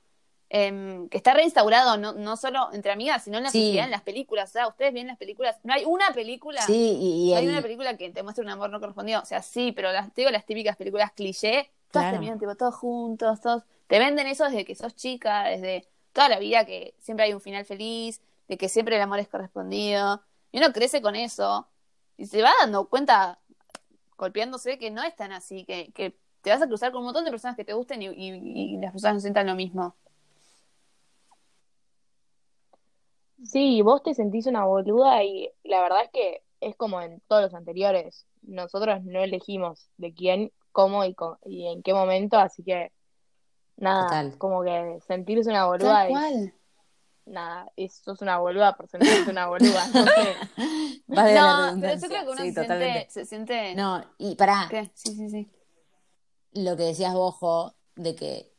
[0.58, 3.62] em, que está reinstaurado no, no solo entre amigas, sino en la Sí.
[3.62, 4.50] sociedad, en las películas.
[4.50, 6.62] O sea, ustedes ven las películas, no hay una película.
[6.62, 9.22] Sí, y, y no hay el- una película que te muestre un amor no correspondido.
[9.22, 12.12] O sea, sí, pero las, te digo, las típicas películas cliché, todas Claro.
[12.16, 13.64] terminan tipo todos juntos, todos.
[13.88, 17.42] Te venden eso desde que sos chica, desde toda la vida, que siempre hay un
[17.42, 20.22] final feliz, de que siempre el amor es correspondido.
[20.54, 21.68] Y uno crece con eso
[22.18, 23.40] y se va dando cuenta,
[24.18, 27.26] golpeándose, que no es tan así, que, que te vas a cruzar con un montón
[27.26, 29.96] de personas que te gusten y, y- y las personas no sientan lo mismo.
[33.44, 37.44] Sí, vos te sentís una boluda y la verdad es que es como en todos
[37.44, 38.26] los anteriores.
[38.42, 42.92] Nosotros no elegimos de quién, cómo y, co- y en qué momento, así que
[43.78, 44.38] nada, Total.
[44.38, 46.54] como que sentirse una boluda es cual.
[47.26, 49.86] nada, es, sos una boluda por sentirse una boluda.
[49.86, 50.38] Entonces,
[51.08, 53.76] la No, pero yo creo que uno Sí, se, siente, se siente...
[53.76, 54.90] No, y pará, ¿Qué?
[54.96, 55.50] Sí, sí, sí.
[56.54, 58.55] lo que decías vos, Jo, de que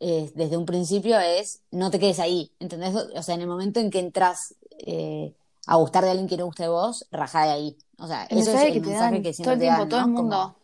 [0.00, 2.94] eh, desde un principio es no te quedes ahí, ¿entendés?
[2.94, 5.34] O sea, en el momento en que entras eh,
[5.66, 7.78] a gustar de alguien que no guste de vos, rajá de ahí.
[7.98, 9.64] O sea, El eso es mensaje el que mensaje dan que todo siempre el te
[9.64, 10.06] tiempo, dan, todo ¿no?
[10.06, 10.36] el mundo.
[10.36, 10.56] Como,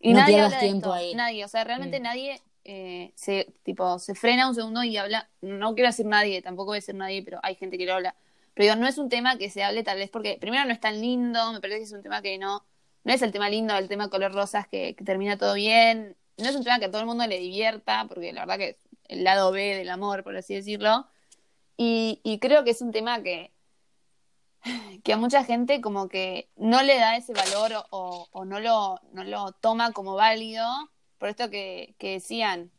[0.00, 1.14] Y no nadie pierdas habla de tiempo esto, ahí.
[1.14, 2.02] nadie, o sea, realmente Mm.
[2.02, 6.66] nadie eh, se, tipo, se frena un segundo y habla, no quiero decir nadie, tampoco
[6.66, 8.14] voy a decir nadie, pero hay gente que lo habla.
[8.54, 10.80] Pero digo, no es un tema que se hable tal vez porque primero no es
[10.80, 12.64] tan lindo, me parece que es un tema que no,
[13.04, 16.48] no es el tema lindo, el tema color rosas que, que termina todo bien, no
[16.48, 18.76] es un tema que a todo el mundo le divierta, porque la verdad que es
[19.08, 21.06] el lado B del amor, por así decirlo.
[21.76, 23.52] Y, y creo que es un tema que,
[25.04, 28.60] que a mucha gente como que no le da ese valor o, o- o no,
[28.60, 30.64] lo, no lo toma como válido,
[31.18, 32.70] por esto que, que decían,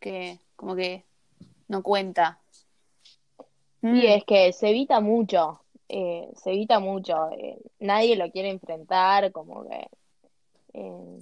[0.00, 1.04] que como que
[1.68, 2.40] no cuenta.
[3.82, 4.00] y Mm.
[4.06, 9.68] es que se evita mucho, eh, se evita mucho, eh, nadie lo quiere enfrentar, como
[9.68, 9.88] que
[10.74, 11.18] eh,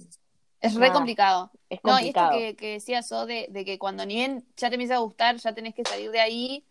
[0.65, 1.51] Es re complicado.
[1.69, 4.69] es No, y esto que, que decías, So, de, de que cuando ni bien ya
[4.69, 6.65] te empieza a gustar, ya tenés que salir de ahí.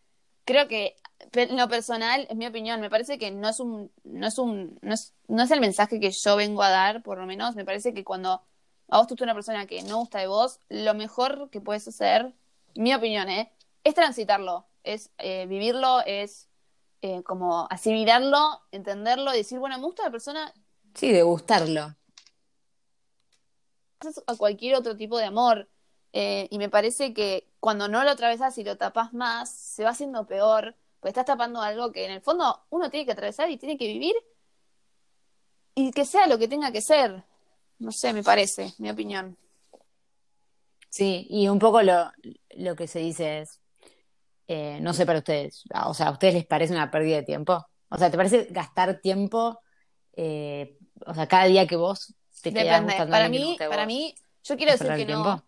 [0.44, 0.96] Creo que,
[1.32, 4.78] en lo personal, es mi opinión, me parece que no es un, no es un,
[4.82, 7.54] no es, no es el mensaje que yo vengo a dar, por lo menos.
[7.56, 8.42] Me parece que cuando
[8.88, 12.34] a vos gusta una persona que no gusta de vos, lo mejor que puedes hacer,
[12.74, 13.52] mi opinión, ¿eh?
[13.84, 16.48] es transitarlo, es eh, vivirlo, es
[17.02, 20.52] eh, como asimilarlo, entenderlo, decir, bueno, me gusta la persona,
[20.94, 21.22] Sí, de
[24.26, 25.68] a cualquier otro tipo de amor.
[26.12, 29.90] Eh, y me parece que cuando no lo atravesas y lo tapas más, se va
[29.90, 33.56] haciendo peor, porque estás tapando algo que en el fondo uno tiene que atravesar y
[33.56, 34.14] tiene que vivir
[35.74, 37.24] y que sea lo que tenga que ser.
[37.78, 39.36] No sé, me parece, mi opinión.
[40.88, 42.12] Sí, y un poco lo,
[42.50, 43.60] lo que se dice es,
[44.46, 47.66] eh, no sé para ustedes, o sea, ¿a ustedes les parece una pérdida de tiempo?
[47.88, 49.60] O sea, ¿te parece gastar tiempo,
[50.12, 52.14] eh, o sea, cada día que vos
[52.52, 52.94] te Depende.
[53.02, 55.44] a Para mí, de para mí, yo quiero ¿es decir que no,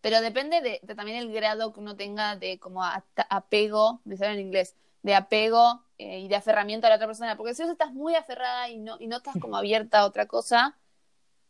[0.00, 4.16] pero depende de, de también el grado que uno tenga de como a- apego, me
[4.16, 7.62] sale en inglés, de apego eh, y de aferramiento a la otra persona, porque si
[7.62, 10.78] vos estás muy aferrada y no, y no estás como abierta a otra cosa,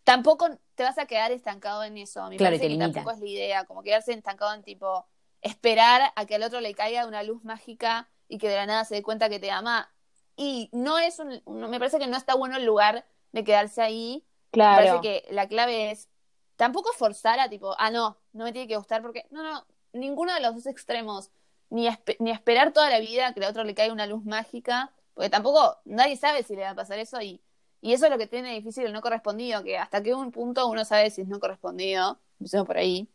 [0.05, 2.29] tampoco te vas a quedar estancado en eso.
[2.29, 3.01] Me Claro, y parece que limita.
[3.01, 5.07] tampoco es la idea, como quedarse estancado en tipo
[5.43, 8.85] esperar a que al otro le caiga una luz mágica y que de la nada
[8.85, 9.93] se dé cuenta que te ama.
[10.37, 13.83] Y no es un, no- me parece que no está bueno el lugar de quedarse
[13.83, 14.25] ahí.
[14.69, 16.09] Me Claro, parece que la clave es
[16.57, 20.35] tampoco forzar a tipo, ah, no, no me tiene que gustar porque, no, no, ninguno
[20.35, 21.31] de los dos extremos,
[21.71, 24.93] ni, espe- ni esperar toda la vida que al otro le caiga una luz mágica,
[25.15, 27.43] porque tampoco nadie sabe si le va a pasar eso y,
[27.81, 30.67] y eso es lo que tiene difícil el no correspondido, que hasta que un punto
[30.69, 33.09] uno sabe si es no correspondido, empecemos por ahí,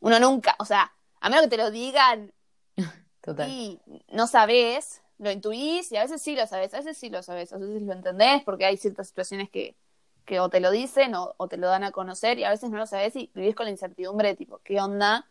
[0.00, 2.32] uno nunca, o sea, a menos que te lo digan
[3.20, 3.56] Total.
[3.56, 7.22] y no sabes, lo intuís y a veces sí lo sabes, a veces sí lo
[7.22, 9.76] sabes, a veces lo entendés porque hay ciertas situaciones que,
[10.24, 12.70] que o te lo dicen o, o te lo dan a conocer y a veces
[12.70, 15.28] no lo sabes y vivís con la incertidumbre de tipo, ¿qué onda?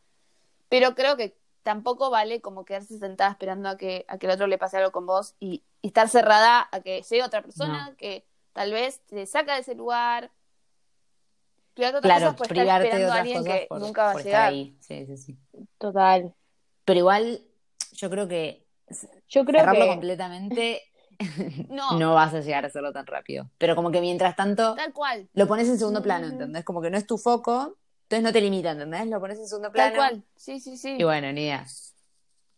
[0.69, 4.47] Pero creo que tampoco vale como quedarse sentada esperando a que, a que el otro
[4.47, 8.25] le pase algo con vos y, y estar cerrada a que llegue otra persona que
[8.53, 10.31] tal vez te saca de ese lugar.
[11.73, 13.81] Privarte otras Claro, cosas por estar privarte de esperando a otras alguien cosas que por,
[13.81, 14.53] nunca va a estar llegar.
[14.53, 14.77] ahí.
[14.81, 15.37] Sí, sí, sí.
[15.77, 16.33] Total.
[16.85, 17.41] Pero igual,
[17.93, 18.65] yo creo que
[19.29, 20.81] Yo creo cerrarlo que completamente
[21.69, 23.49] No, no vas a llegar a hacerlo tan rápido.
[23.57, 26.33] Pero como que mientras tanto tal cual, lo pones en segundo plano, Ujú.
[26.33, 26.63] ¿entendés?
[26.63, 29.07] Como que no es tu foco, entonces no te limita, ¿entendés?
[29.07, 29.95] Lo pones en segundo tal plano.
[29.95, 30.23] cual.
[30.35, 30.97] Sí, sí, sí.
[30.99, 31.65] Y bueno, ni idea.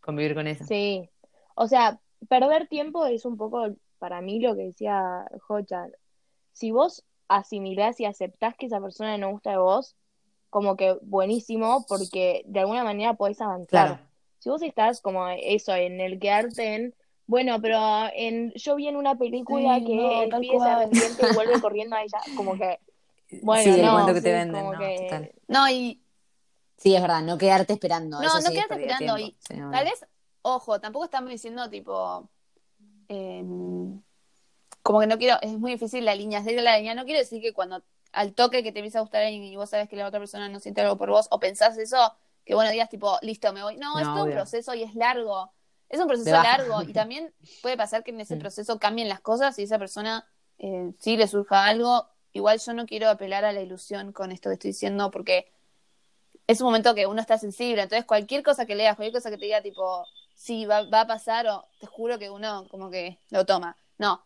[0.00, 0.64] Convivir con eso.
[0.64, 1.08] Sí,
[1.54, 5.86] o sea, perder tiempo es un poco para mí lo que decía Jocha.
[6.52, 9.96] Si vos asimilás y aceptás que esa persona no gusta de vos,
[10.50, 13.68] como que buenísimo, porque de alguna manera podés avanzar.
[13.68, 13.98] Claro.
[14.38, 16.94] Si vos estás como eso, en el quedarte en,
[17.26, 17.78] bueno, pero
[18.14, 21.96] en, yo vi en una película Sí, que no, el se arrepiente y vuelve corriendo
[21.96, 22.78] a ella, como que,
[23.42, 25.32] bueno, sí, el no, cuento que te sí, venden, no, que- total.
[25.48, 26.00] No, y
[26.76, 28.18] Sí, es verdad, no quedarte esperando.
[28.20, 29.16] No, eso no sí quedarte esperando.
[29.16, 29.32] tiempo.
[29.32, 30.06] Y Sí, no, tal vez,
[30.42, 32.28] ojo, tampoco estamos diciendo tipo.
[33.08, 34.02] em,
[34.82, 35.38] como que no quiero.
[35.40, 36.94] Es muy difícil la línea, hacer la línea.
[36.94, 37.82] No quiero decir que cuando
[38.12, 40.48] al toque que te empieza a gustar alguien y vos sabes que la otra persona
[40.48, 41.96] no siente algo por vos o pensás eso,
[42.44, 43.76] que bueno, digas tipo, listo, me voy.
[43.76, 45.52] No, es todo un proceso y es largo.
[45.88, 49.58] Es un proceso largo y también puede pasar que en ese proceso cambien las cosas
[49.58, 50.26] y esa persona
[50.58, 52.08] eh, sí le surja algo.
[52.32, 55.52] Igual yo no quiero apelar a la ilusión con esto que estoy diciendo porque
[56.46, 59.38] es un momento que uno está sensible, entonces cualquier cosa que leas, cualquier cosa que
[59.38, 63.18] te diga tipo, sí, va, va a pasar o te juro que uno como que
[63.30, 63.76] lo toma.
[63.98, 64.24] No,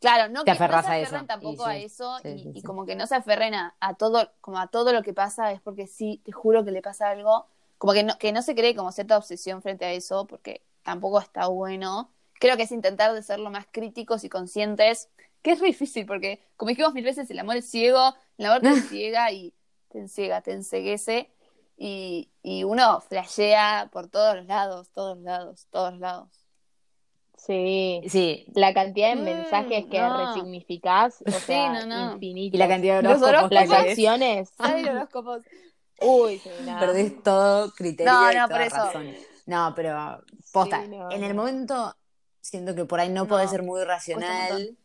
[0.00, 2.60] claro, no, Te que, no se aferren eso, tampoco a eso sí, y, sí, y
[2.60, 2.62] sí.
[2.62, 5.60] como que no se aferren a, a todo, como a todo lo que pasa es
[5.60, 7.46] porque sí, te juro que le pasa algo,
[7.78, 11.20] como que no, que no se cree como cierta obsesión frente a eso porque tampoco
[11.20, 12.12] está bueno.
[12.40, 15.10] Creo que es intentar de ser lo más críticos y conscientes,
[15.42, 18.62] que es muy difícil porque, como dijimos mil veces, el amor es ciego, el amor
[18.62, 19.54] te ciega y
[19.90, 21.30] te enciega, te enseguece
[21.78, 26.28] y, y uno flashea por todos los lados, todos lados, todos lados.
[27.36, 28.02] Sí.
[28.08, 30.16] Sí, La cantidad de Mm, mensajes que no.
[30.16, 32.12] resignificás, o Sí, sea, no, no.
[32.12, 32.54] infinitos.
[32.54, 34.48] y la cantidad de Los horóscopos Las acciones.
[34.56, 35.42] ¿Sabes horóscopos?
[36.00, 38.76] Uy, sí, perdés todo criterio No, y no, toda por eso.
[38.76, 39.16] razón.
[39.46, 41.96] No, pero posta, Sí, no, en el momento
[42.40, 44.76] siento que por ahí no, No, podés ser muy racional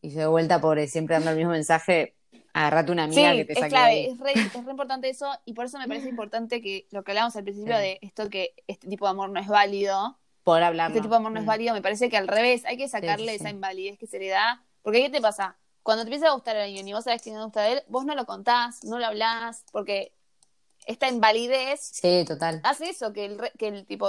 [0.00, 2.16] y yo de vuelta por siempre dando el mismo mensaje,
[2.54, 4.06] agarrate una Sí, amiga que te es saque de clave, ahí.
[4.12, 7.12] es re, es re importante eso y por eso me parece importante que lo que
[7.12, 7.80] hablábamos al principio Sí.
[7.82, 10.96] de esto que este tipo de amor no es válido, Poder hablarlo.
[10.96, 11.48] este tipo de amor no es Mm.
[11.48, 13.36] válido, me parece que al revés, hay que sacarle sí.
[13.36, 15.56] esa invalidez que se le da, porque ¿qué te pasa?
[15.82, 17.72] Cuando te empieza a gustar a alguien y vos sabés que no te gusta de
[17.74, 20.12] él, vos no lo contás, no lo hablás, porque
[20.86, 22.60] esta invalidez Sí, total.
[22.64, 24.08] hace eso, que el, re- que el tipo,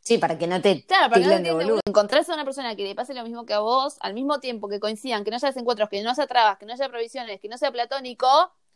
[0.00, 1.72] Sí, para que no te Claro, para que no de boludo.
[1.74, 1.80] uno.
[1.86, 4.68] Encontrarse a una persona que le pase lo mismo que a vos, al mismo tiempo
[4.68, 7.48] que coincidan, que no haya desencuentros, que no haya trabas, que no haya provisiones, que
[7.48, 8.26] no sea platónico,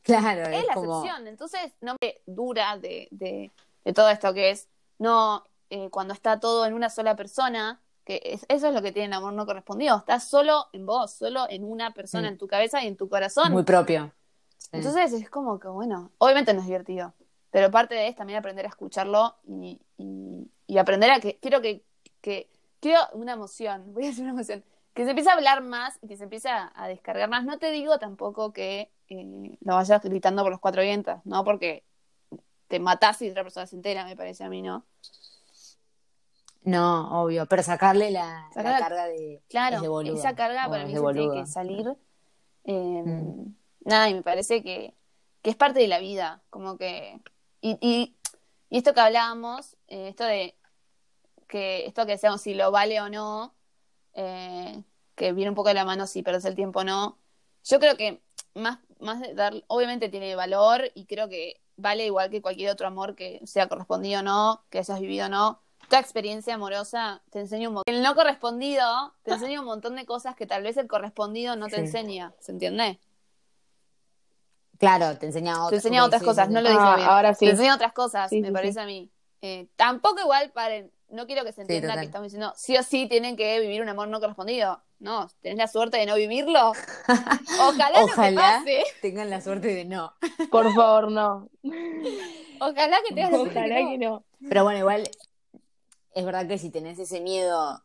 [0.03, 1.01] Claro, es es la como...
[1.03, 1.27] excepción.
[1.27, 3.51] Entonces, no me dura de, de,
[3.85, 8.21] de todo esto que es, no, eh, cuando está todo en una sola persona, que
[8.25, 11.47] es- eso es lo que tiene el amor no correspondido, estás solo en vos, solo
[11.51, 12.33] en una persona, Mm.
[12.35, 13.51] en tu cabeza y en tu corazón.
[13.51, 14.13] Muy propio.
[14.73, 17.15] Entonces es como que, bueno, obviamente no es divertido,
[17.51, 21.61] pero parte de es también aprender a escucharlo y, y, y aprender a que, quiero
[21.63, 21.83] que,
[22.21, 22.49] que,
[22.81, 26.09] quiero una emoción, voy a decir una emoción, que se empiece a hablar más y
[26.09, 27.45] que se empiece a, a descargar más.
[27.45, 31.45] No te digo tampoco que eh, lo vayas gritando por los cuatro vientos, ¿no?
[31.45, 31.85] Porque
[32.69, 34.85] te matás y otra persona se entera, me parece a mí, ¿no?
[36.65, 40.85] No, obvio, pero sacarle la, Sacar la la- carga de, Claro, de esa carga para
[40.85, 41.97] mí se tiene que salir.
[42.65, 43.55] Eh, Mm.
[43.87, 44.95] Nada, y me parece que,
[45.43, 47.21] que es parte de la vida, como que...
[47.61, 48.17] Y, y,
[48.69, 50.57] y esto que hablábamos, eh, esto de
[51.47, 53.55] que esto que decíamos si lo vale o no,
[54.15, 54.83] eh,
[55.15, 57.17] que viene un poco de la mano si perdes el tiempo o no,
[57.65, 58.21] yo creo que
[58.55, 62.89] más, más de dar, obviamente tiene valor y creo que vale igual que cualquier otro
[62.89, 65.61] amor que sea correspondido o no, que hayas vivido o no.
[65.89, 67.95] Toda experiencia amorosa te enseña un montón.
[67.95, 71.67] El no correspondido te enseña un montón de cosas que tal vez el correspondido no
[71.67, 71.81] te Sí.
[71.83, 72.99] enseña, ¿se entiende?
[74.79, 77.09] Claro, te enseña otras Te enseña otras cosas, no lo dije Ah, bien.
[77.09, 77.45] ahora sí.
[77.47, 79.11] Te enseña otras cosas, Sí, me sí, parece a mí.
[79.43, 83.07] Eh, tampoco igual, paren, no quiero que se entienda que estamos diciendo sí o sí
[83.09, 84.83] tienen que vivir un amor no correspondido.
[84.99, 86.71] No, tenés la suerte de no vivirlo.
[86.71, 88.85] Ojalá, Ojalá no te pase.
[89.03, 90.13] tengan la suerte de no.
[90.51, 91.49] Por favor, no.
[92.61, 93.91] Ojalá que tengas la suerte Ojalá de no.
[93.91, 94.25] que no.
[94.49, 95.09] Pero bueno, igual
[96.15, 97.83] es verdad que si tenés ese miedo,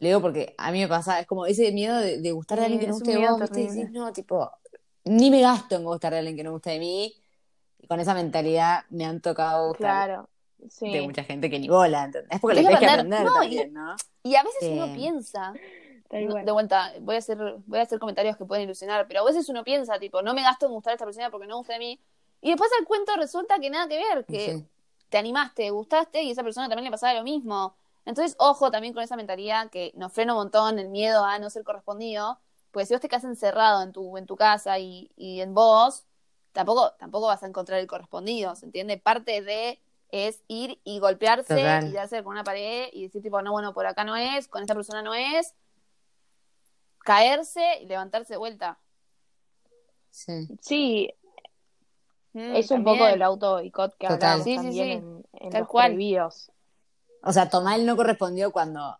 [0.00, 2.66] le digo porque a mí me pasa, es como ese miedo de, de gustar de
[2.66, 3.68] Sí, alguien que no terrible.
[3.74, 4.50] decís, no, tipo,
[5.04, 7.14] ni me gasto en gustar de alguien que no gusta de mí.
[7.78, 10.28] Y con esa mentalidad me han tocado gustar Claro.
[10.58, 11.00] de Sí.
[11.02, 12.38] mucha gente que ni bola, ¿entendés?
[12.40, 13.24] Porque le tenés que aprender.
[13.24, 13.96] No, también, ¿no?
[14.22, 14.72] Y a veces Eh.
[14.82, 15.54] uno piensa,
[16.08, 19.20] Tal no- de vuelta, voy a hacer, voy a hacer comentarios que pueden ilusionar, pero
[19.20, 21.56] a veces uno piensa, tipo, no me gasto en gustar a esta persona porque no
[21.56, 22.00] gusta de mí.
[22.42, 24.66] Y después al cuento resulta que nada que ver, que Sí.
[25.08, 27.74] te animaste, gustaste y a esa persona también le pasaba lo mismo.
[28.04, 31.48] Entonces, ojo también con esa mentalidad que nos frena un montón el miedo a no
[31.48, 32.38] ser correspondido,
[32.70, 36.04] porque si vos te quedas encerrado en tu, en tu casa y, y en vos,
[36.52, 38.96] tampoco, tampoco vas a encontrar el correspondido, ¿se entiende?
[38.98, 39.80] Parte de
[40.10, 41.86] es ir y golpearse Total.
[41.88, 44.62] y darse con una pared y decir tipo, no, bueno, por acá no es, con
[44.62, 45.54] esta persona no es,
[46.98, 48.78] caerse y levantarse de vuelta.
[50.10, 50.48] Sí.
[50.60, 51.14] Sí,
[52.32, 52.98] Mm, es un también.
[52.98, 54.40] poco del auto boicot que Total.
[54.40, 54.92] hablábamos Sí, sí, también sí.
[54.92, 55.86] en, en Tal los cual.
[55.92, 56.52] prohibidos.
[57.24, 58.98] O sea, tomá el no correspondió cuando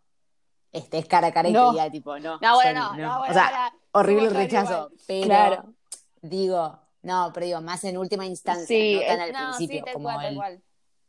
[0.72, 1.66] estés cara a cara y No.
[1.68, 2.38] te diga, tipo, no.
[2.40, 5.74] No, bueno, sorry, no, no, bueno, o sea, para- horrible somos rechazo, pero Claro.
[6.22, 9.92] digo, no, pero digo, más en última instancia, Sí, no tan es- al principio, sí,
[9.92, 10.62] como cual, el cual.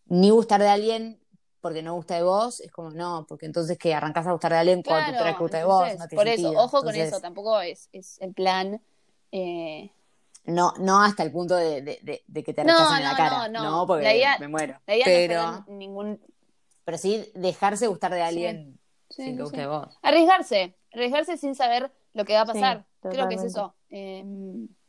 [0.06, 1.18] ni gustar de alguien
[1.60, 4.58] porque no gusta de vos, es como, no, porque entonces que arrancás a gustar de
[4.58, 6.64] alguien cuando Claro, crees que gusta de vos, no tiene por eso, sentido.
[6.64, 8.82] ojo con Entonces, eso, tampoco es, es el plan.
[9.32, 9.92] eh,
[10.46, 13.16] No, no hasta el punto de, de, de- de que te rechacen en la no,
[13.18, 13.88] cara, no, no, no.
[13.88, 14.80] porque idea- me muero.
[14.88, 16.20] la idea pero, no es ningún.
[16.84, 18.80] pero sí dejarse gustar de alguien Sí,
[19.12, 19.42] sin sí, que sí.
[19.44, 19.88] guste de vos.
[20.02, 22.86] Arriesgarse, arriesgarse sin saber lo que va a pasar.
[23.02, 23.74] Creo que es eso.
[23.90, 24.24] Eh,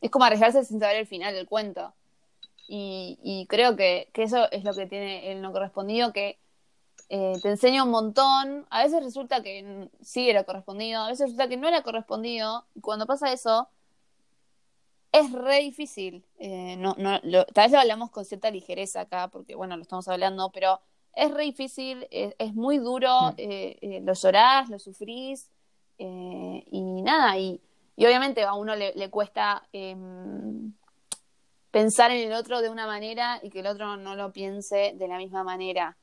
[0.01, 1.93] es como arriesgarse sin saber el final del cuento.
[2.67, 6.39] Y, y creo que, que eso es lo que tiene el no correspondido, que
[7.09, 8.65] eh, te enseña un montón.
[8.69, 12.65] A veces resulta que sí era correspondido, a veces resulta que no era correspondido.
[12.75, 13.69] Y cuando pasa eso,
[15.11, 16.25] es re difícil.
[16.39, 19.83] Eh, no, no, lo- tal vez lo hablamos con cierta ligereza acá, porque bueno, lo
[19.83, 20.81] estamos hablando, pero
[21.15, 23.35] es re difícil, es, es muy duro, Mm.
[23.37, 25.49] eh, eh, lo llorás, lo sufrís,
[25.97, 27.61] eh, y nada, y,
[27.95, 30.73] y obviamente a uno le, le cuesta em,
[31.71, 35.07] pensar en el otro de una manera y que el otro no lo piense de
[35.07, 35.97] la misma manera.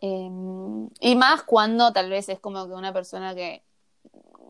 [0.00, 3.64] Em, y más cuando tal vez es como que una persona que,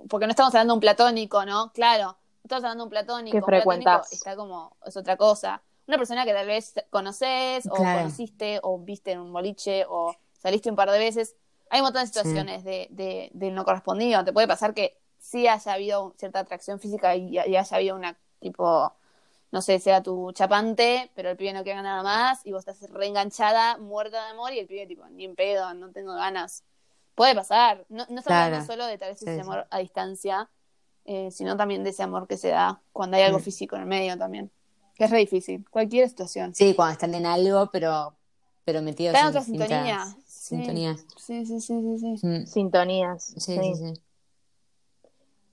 [0.08, 1.72] porque no estamos hablando de un platónico, ¿no?
[1.72, 5.62] Claro, estamos hablando de un platónico, Que un platónico está como, es otra cosa.
[5.88, 8.00] Una persona que tal vez conoces o Claro.
[8.00, 11.34] conociste o viste en un boliche o saliste un par de veces.
[11.70, 14.24] Hay un montón de situaciones de, de, de no correspondido.
[14.24, 18.18] Te puede pasar que sí haya habido cierta atracción física y, y haya habido una
[18.38, 18.92] tipo,
[19.50, 22.88] no sé, sea tu chapante, pero el pibe no quiere nada más y vos estás
[22.90, 26.64] reenganchada, muerta de amor y el pibe tipo, ni en pedo, no tengo ganas.
[27.14, 27.84] Puede pasar.
[27.88, 28.44] No, no estamos Claro.
[28.46, 29.40] hablando solo de tal vez ese sí.
[29.40, 30.50] amor a distancia,
[31.06, 33.88] eh, sino también de ese amor que se da cuando hay algo físico en el
[33.88, 34.50] medio también.
[34.98, 35.64] Que es re difícil.
[35.70, 36.54] Cualquier situación.
[36.54, 38.16] Sí, cuando están en algo, pero,
[38.64, 40.04] pero metidos Está en otra sintonía.
[40.26, 40.56] Sí.
[40.56, 41.04] sintonías.
[41.16, 42.26] Sí, sí, sí, sí, sí.
[42.26, 43.24] Mm, Sintonías.
[43.36, 43.58] Sí, sí.
[43.62, 44.02] sí, sí.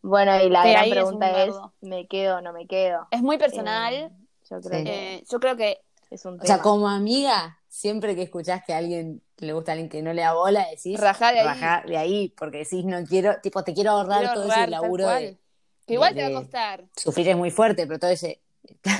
[0.01, 1.55] Bueno, y la Sí, gran ahí es pregunta es.
[1.81, 3.07] ¿me quedo o no me quedo?
[3.11, 3.93] Es muy personal.
[3.93, 4.09] Eh,
[4.49, 4.83] yo creo Sí.
[4.85, 5.79] que Eh, yo creo que
[6.11, 6.63] es un O sea, tema.
[6.63, 10.21] como amiga, siempre que escuchás que a alguien le gusta a alguien que no le
[10.21, 11.45] da bola, decís, Rajá de ahí.
[11.47, 14.71] rajá de ahí, porque decís, no quiero, tipo, te quiero ahorrar quiero todo ahorrar, ese
[14.71, 15.37] laburo de,
[15.87, 16.85] Que igual de- te va a costar.
[16.95, 18.41] sufrir es muy fuerte, pero todo ese,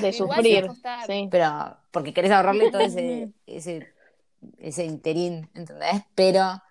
[0.02, 0.68] de sufrir.
[1.06, 1.28] Sí.
[1.32, 3.94] pero porque querés ahorrarle todo ese, ese,
[4.60, 6.04] ese interín, ¿entendés?
[6.16, 6.62] Pero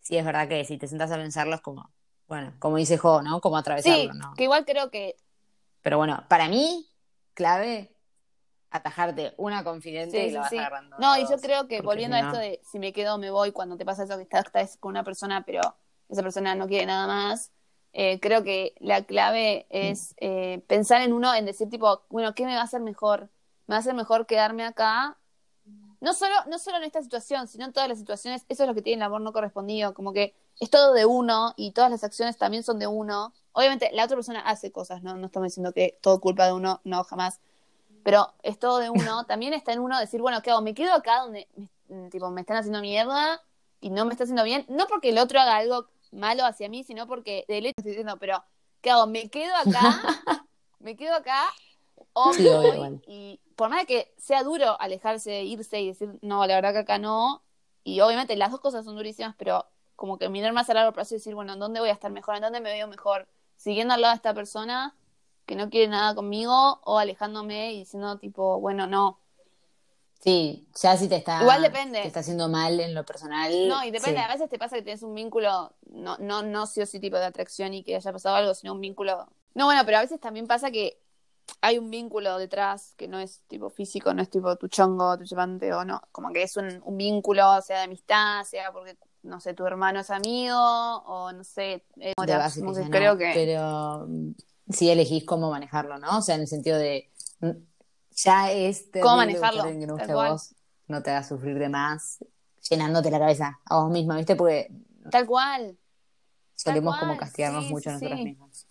[0.00, 1.90] sí es verdad que si te sentás a pensarlo es como,
[2.28, 3.40] bueno, como dice Jo, ¿no?
[3.40, 4.34] Como Sí, atravesarlo, ¿no?
[4.34, 5.16] que igual creo que
[5.82, 6.88] Pero bueno, para mí,
[7.34, 7.94] clave,
[8.70, 10.58] atajarte una confidente Sí, y sí, lo vas sí.
[10.58, 10.96] agarrando.
[10.98, 13.30] No, y yo creo que volviendo si a esto de si me quedo o me
[13.30, 15.60] voy, cuando te pasa eso que estás, estás con una persona, pero
[16.08, 17.52] esa persona no quiere nada más,
[17.92, 22.44] eh, creo que la clave es eh, pensar en uno, en decir tipo, bueno, ¿qué
[22.46, 23.30] me va a hacer mejor?
[23.66, 25.18] ¿Me va a hacer mejor quedarme acá?
[26.00, 28.74] No solo, no solo en esta situación, sino en todas las situaciones, eso es lo
[28.74, 32.02] que tiene el amor no correspondido, como que es todo de uno y todas las
[32.02, 33.32] acciones también son de uno.
[33.52, 35.14] Obviamente la otra persona hace cosas, ¿no?
[35.14, 37.40] No estamos diciendo que todo culpa de uno, no, jamás
[38.02, 40.62] pero es todo de uno, también está en uno decir, bueno, ¿qué hago?
[40.62, 41.48] ¿Me quedo acá donde
[41.88, 43.40] me, tipo, me están haciendo mierda
[43.80, 44.64] y no me está haciendo bien?
[44.68, 48.18] No porque el otro haga algo malo hacia mí, sino porque de hecho estoy diciendo,
[48.18, 48.44] pero
[48.80, 49.06] ¿qué hago?
[49.06, 49.98] ¿Me quedo acá?
[50.80, 51.44] ¿Me quedo acá?
[52.12, 53.00] O Sí, voy?
[53.06, 56.78] y por más de que sea duro alejarse, irse y decir, no, la verdad que
[56.80, 57.42] acá no,
[57.84, 61.14] y obviamente las dos cosas son durísimas, pero como que mirar más a largo plazo
[61.14, 62.36] y decir, bueno, ¿en dónde voy a estar mejor?
[62.36, 63.28] ¿En dónde me veo mejor?
[63.56, 64.96] Siguiendo al lado de esta persona
[65.46, 69.18] que no quiere nada conmigo o alejándome y diciendo tipo, bueno, no.
[70.22, 72.00] Sí, ya si te está, Igual depende.
[72.00, 73.50] te está haciendo mal en lo personal.
[73.66, 74.24] No, y depende, sí.
[74.24, 77.16] a veces te pasa que tienes un vínculo, no, no, no sí o sí tipo
[77.16, 79.26] de atracción y que haya pasado algo, sino un vínculo.
[79.54, 81.00] No, bueno, pero a veces también pasa que
[81.60, 85.24] hay un vínculo detrás que no es tipo físico, no es tipo tu chongo, tu
[85.24, 89.40] chupante o no, como que es un, un vínculo, sea de amistad, sea porque, no
[89.40, 92.48] sé, tu hermano es amigo o no sé, eh, ya
[92.90, 93.32] creo no, que...
[93.34, 94.30] Pero mm,
[94.72, 96.18] sí elegís cómo manejarlo, ¿no?
[96.18, 97.10] O sea, en el sentido de.
[98.16, 99.64] Ya es ¿Cómo manejarlo?
[99.64, 100.54] que no guste vos,
[100.88, 102.24] no te hagas sufrir de más,
[102.68, 104.36] llenándote la cabeza a vos misma, ¿viste?
[104.36, 104.70] Porque
[105.10, 105.76] Tal cual.
[106.54, 108.06] solemos como cual, castigarnos sí, mucho a sí.
[108.06, 108.66] mismas.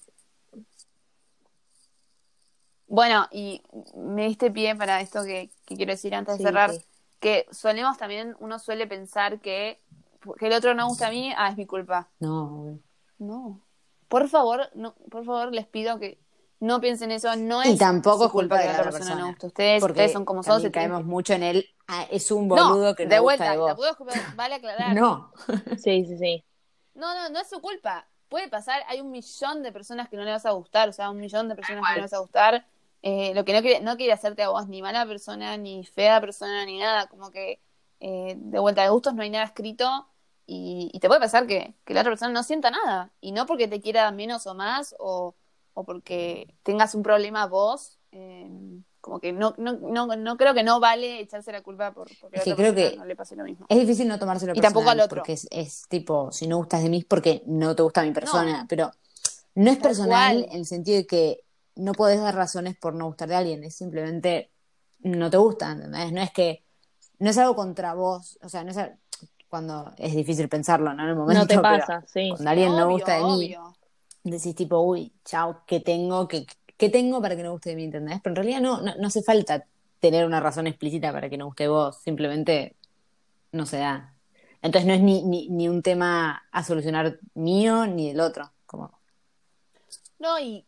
[2.87, 3.63] Bueno, y
[3.95, 6.71] me diste pie para esto que, que quiero decir antes de cerrar,
[7.21, 9.79] que solemos también, uno suele pensar que,
[10.37, 12.09] que el otro no gusta a mí, ah, es mi culpa.
[12.19, 12.79] No.
[13.17, 13.61] No.
[14.09, 16.19] Por favor, no, por favor, les pido que
[16.61, 19.15] no piensen eso, no es Y tampoco su es culpa de la persona persona.
[19.21, 19.47] no gusta.
[19.47, 21.69] Ustedes, Porque ustedes son como se tienen caemos mucho en él.
[21.87, 23.97] "Ah, es un No, boludo que no de gusta vuelta, de vos.
[23.97, 24.05] tampoco
[24.37, 24.95] vale aclarar.
[24.95, 25.33] No,
[25.83, 26.45] Sí, sí, sí.
[26.93, 28.07] No, no, no es su culpa.
[28.29, 31.09] Puede pasar, hay un millón de personas que no le vas a gustar, o sea,
[31.09, 32.65] un millón de personas que no le vas a gustar.
[33.01, 36.21] Eh, lo que no quiere, no quiere hacerte a vos ni mala persona, ni fea
[36.21, 37.07] persona, ni nada.
[37.07, 37.59] Como que
[37.99, 40.07] eh, de vuelta de gustos no hay nada escrito
[40.45, 43.11] y, y te puede pasar que, que la otra persona no sienta nada.
[43.19, 45.35] Y no porque te quiera menos o más o,
[45.73, 47.97] o porque tengas un problema vos.
[48.11, 48.49] eh,
[48.99, 52.37] como que no, no, no, no creo que no vale echarse la culpa por, porque
[52.37, 53.65] a Es que creo que- no le pase lo mismo.
[53.67, 55.17] es difícil no tomárselo Y tampoco personal, al otro.
[55.21, 58.11] Porque es, es tipo, si no gustas de mí es porque no te gusta mi
[58.11, 58.61] persona.
[58.61, 58.67] No.
[58.69, 58.91] Pero
[59.55, 60.47] no es Tal personal cual.
[60.51, 61.43] en el sentido de que
[61.75, 63.63] no podés dar razones por no gustar de alguien.
[63.63, 64.51] Es simplemente
[64.99, 66.11] no te gusta, ¿entendés?
[66.11, 66.63] No es que.
[67.17, 68.37] No es algo contra vos.
[68.43, 68.77] O sea, no es.
[68.77, 68.99] al-
[69.49, 71.03] Cuando es difícil pensarlo, ¿no?
[71.03, 71.41] En el momento.
[71.41, 72.29] No te pero pasa, sí.
[72.29, 73.75] Cuando alguien no gusta de mí, obvio.
[74.23, 76.27] Decís tipo, uy, chao, ¿qué tengo?
[76.27, 76.45] ¿Qué,
[76.77, 77.83] qué tengo para que no guste de mí?
[77.85, 78.19] ¿Entendés?
[78.23, 79.65] Pero en realidad no, no, hace falta
[79.99, 82.75] tener una razón explícita para que no guste vos, simplemente
[83.51, 84.15] no se da.
[84.61, 88.51] Entonces no es ni, ni, ni un tema a solucionar mío ni del otro.
[88.65, 88.91] Como,
[90.19, 90.65] No, y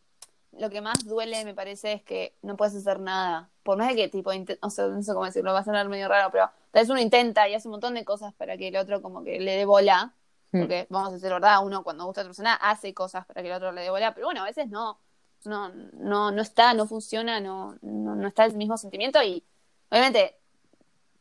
[0.51, 3.49] lo que más duele, me parece, es que no puedes hacer nada.
[3.63, 4.69] Por más de que, tipo, o no
[5.03, 7.67] sé cómo decirlo, va a sonar medio raro, pero tal vez uno intenta y hace
[7.67, 10.13] un montón de cosas para que el otro como que le dé bola.
[10.53, 10.59] Mm.
[10.59, 13.49] Porque, vamos a decir verdad, uno cuando gusta a otra persona hace cosas para que
[13.49, 14.99] el otro le dé bola, pero bueno, a veces no.
[15.45, 19.43] No, no, no está, no funciona, no, no, no está el mismo sentimiento y
[19.89, 20.37] obviamente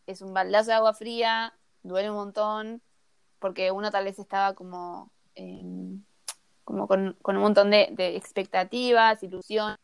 [0.06, 1.52] es un baldazo de agua fría,
[1.82, 2.82] duele un montón,
[3.40, 5.64] porque uno tal vez estaba como, eh,
[6.62, 9.74] como con, con un montón de, de expectativas, ilusión.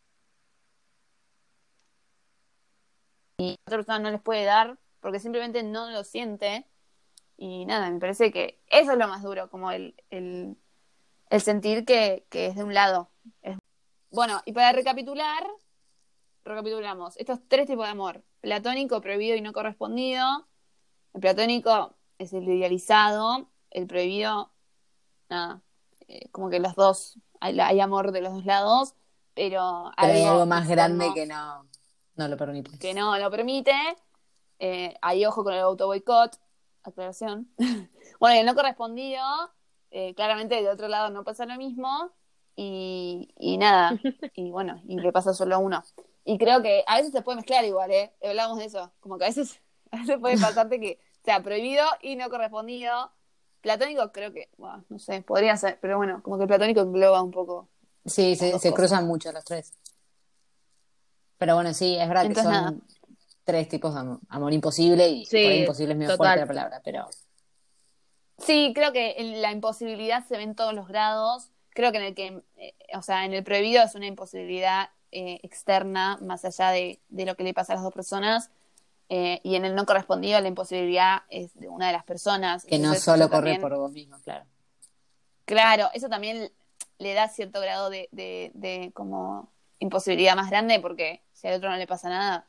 [3.38, 6.64] Y otra persona no les puede dar porque simplemente no lo siente.
[7.40, 10.56] Y nada, me parece que eso es lo más duro, como el, el,
[11.30, 13.08] el sentir que, que es de un lado.
[13.42, 13.56] Es-
[14.10, 15.46] Bueno, y para recapitular,
[16.44, 20.46] recapitulamos estos tres tipos de amor: platónico, prohibido y no correspondido.
[21.14, 24.50] El platónico es el idealizado, el prohibido,
[25.28, 25.62] nada,
[26.08, 28.94] eh, como que los dos, hay, hay amor de los dos lados,
[29.34, 31.66] pero, pero hay algo más grande que no,
[32.16, 32.78] no lo permite.
[32.78, 33.74] que no lo permite.
[34.58, 36.36] Eh, hay ojo con el auto boicot,
[36.88, 37.48] aclaración.
[38.20, 39.22] bueno, y el no correspondido,
[39.90, 42.12] eh, claramente del otro lado no pasa lo mismo.
[42.56, 43.98] Y, y nada,
[44.34, 45.84] y bueno, y le pasa solo a uno.
[46.24, 48.12] Y creo que a veces se puede mezclar igual, ¿eh?
[48.22, 48.92] Hablamos de eso.
[49.00, 49.60] Como que a veces,
[49.92, 53.12] a veces puede pasarte que sea prohibido y no correspondido.
[53.62, 57.22] Platónico creo que, bueno, no sé, podría ser, pero bueno, como que el platónico engloba
[57.22, 57.68] un poco.
[58.04, 59.72] Sí, se, cruzan mucho los tres.
[61.38, 62.82] Pero bueno, sí, es verdad Entonces, que son nada.
[63.48, 64.20] Tres tipos de amor.
[64.28, 66.18] Amor imposible y Sí, imposible es medio total.
[66.38, 67.08] fuerte la palabra, pero
[68.36, 71.50] Sí, creo que la imposibilidad se ve en todos los grados.
[71.70, 75.40] Creo que en el que, eh, o sea, en el prohibido es una imposibilidad eh,
[75.42, 78.50] externa, más allá de, de lo que le pasa a las dos personas.
[79.08, 82.66] Eh, y en el no correspondido, la imposibilidad es de una de las personas.
[82.66, 84.44] que no solo corre también- por vos mismo, claro.
[85.46, 86.52] Claro, eso también
[86.98, 91.70] le da cierto grado de, de, de como imposibilidad más grande, porque si al otro
[91.70, 92.47] no le pasa nada,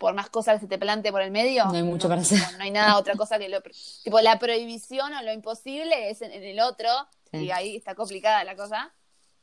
[0.00, 2.38] por más cosas que se te plante por el medio, No hay mucho para hacer.
[2.52, 3.60] No, no hay nada otra cosa que lo.
[4.02, 6.88] Tipo, la prohibición o lo imposible es en, en el otro,
[7.30, 7.44] Sí.
[7.44, 8.92] y ahí está complicada la cosa.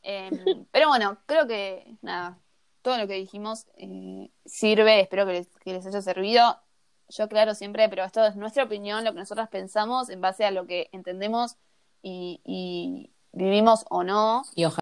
[0.02, 0.32] Em,
[0.72, 2.40] pero bueno, creo que nada,
[2.82, 6.60] todo lo que dijimos eh, sirve, espero que les, que les haya servido.
[7.10, 10.52] Yo, claro, siempre, pero esto es nuestra opinión, lo que nosotras pensamos en base a
[10.52, 11.56] lo que entendemos
[12.02, 14.42] y, y vivimos o no.
[14.56, 14.82] Y ojalá.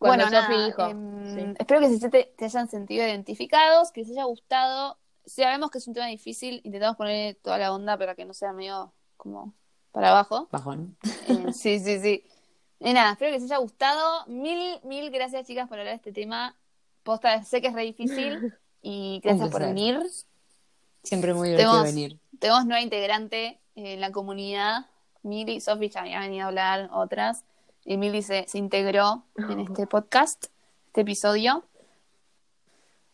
[0.00, 1.54] Cuando bueno, Sofi nada, dijo, em, sí.
[1.58, 4.98] espero que se te, te hayan sentido identificados, que les haya gustado.
[5.26, 8.54] Sabemos que es un tema difícil, intentamos poner toda la onda para que no sea
[8.54, 9.52] medio como
[9.92, 10.48] para abajo.
[10.50, 10.96] Bajón.
[11.28, 12.24] Eh, sí, sí, sí.
[12.78, 14.24] Y nada, espero que les haya gustado.
[14.26, 16.56] Mil, mil gracias, chicas, por hablar de este tema.
[17.02, 20.00] Posta, sé que es re difícil y gracias por venir.
[21.02, 22.18] Siempre muy divertido Tenemos- venir.
[22.38, 24.86] Tenemos nueva integrante en la comunidad.
[25.22, 27.44] Mili, Sofi ya había venido a hablar otras.
[27.84, 30.46] Y Mili se, se integró en este podcast,
[30.86, 31.64] este episodio.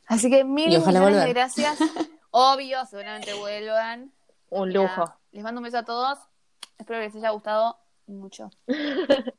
[0.06, 1.78] Así que mil millones de gracias.
[2.30, 4.12] Obvio, seguramente vuelvan.
[4.50, 5.12] Un lujo.
[5.32, 6.18] les mando un beso a todos.
[6.78, 8.50] Espero que les haya gustado mucho.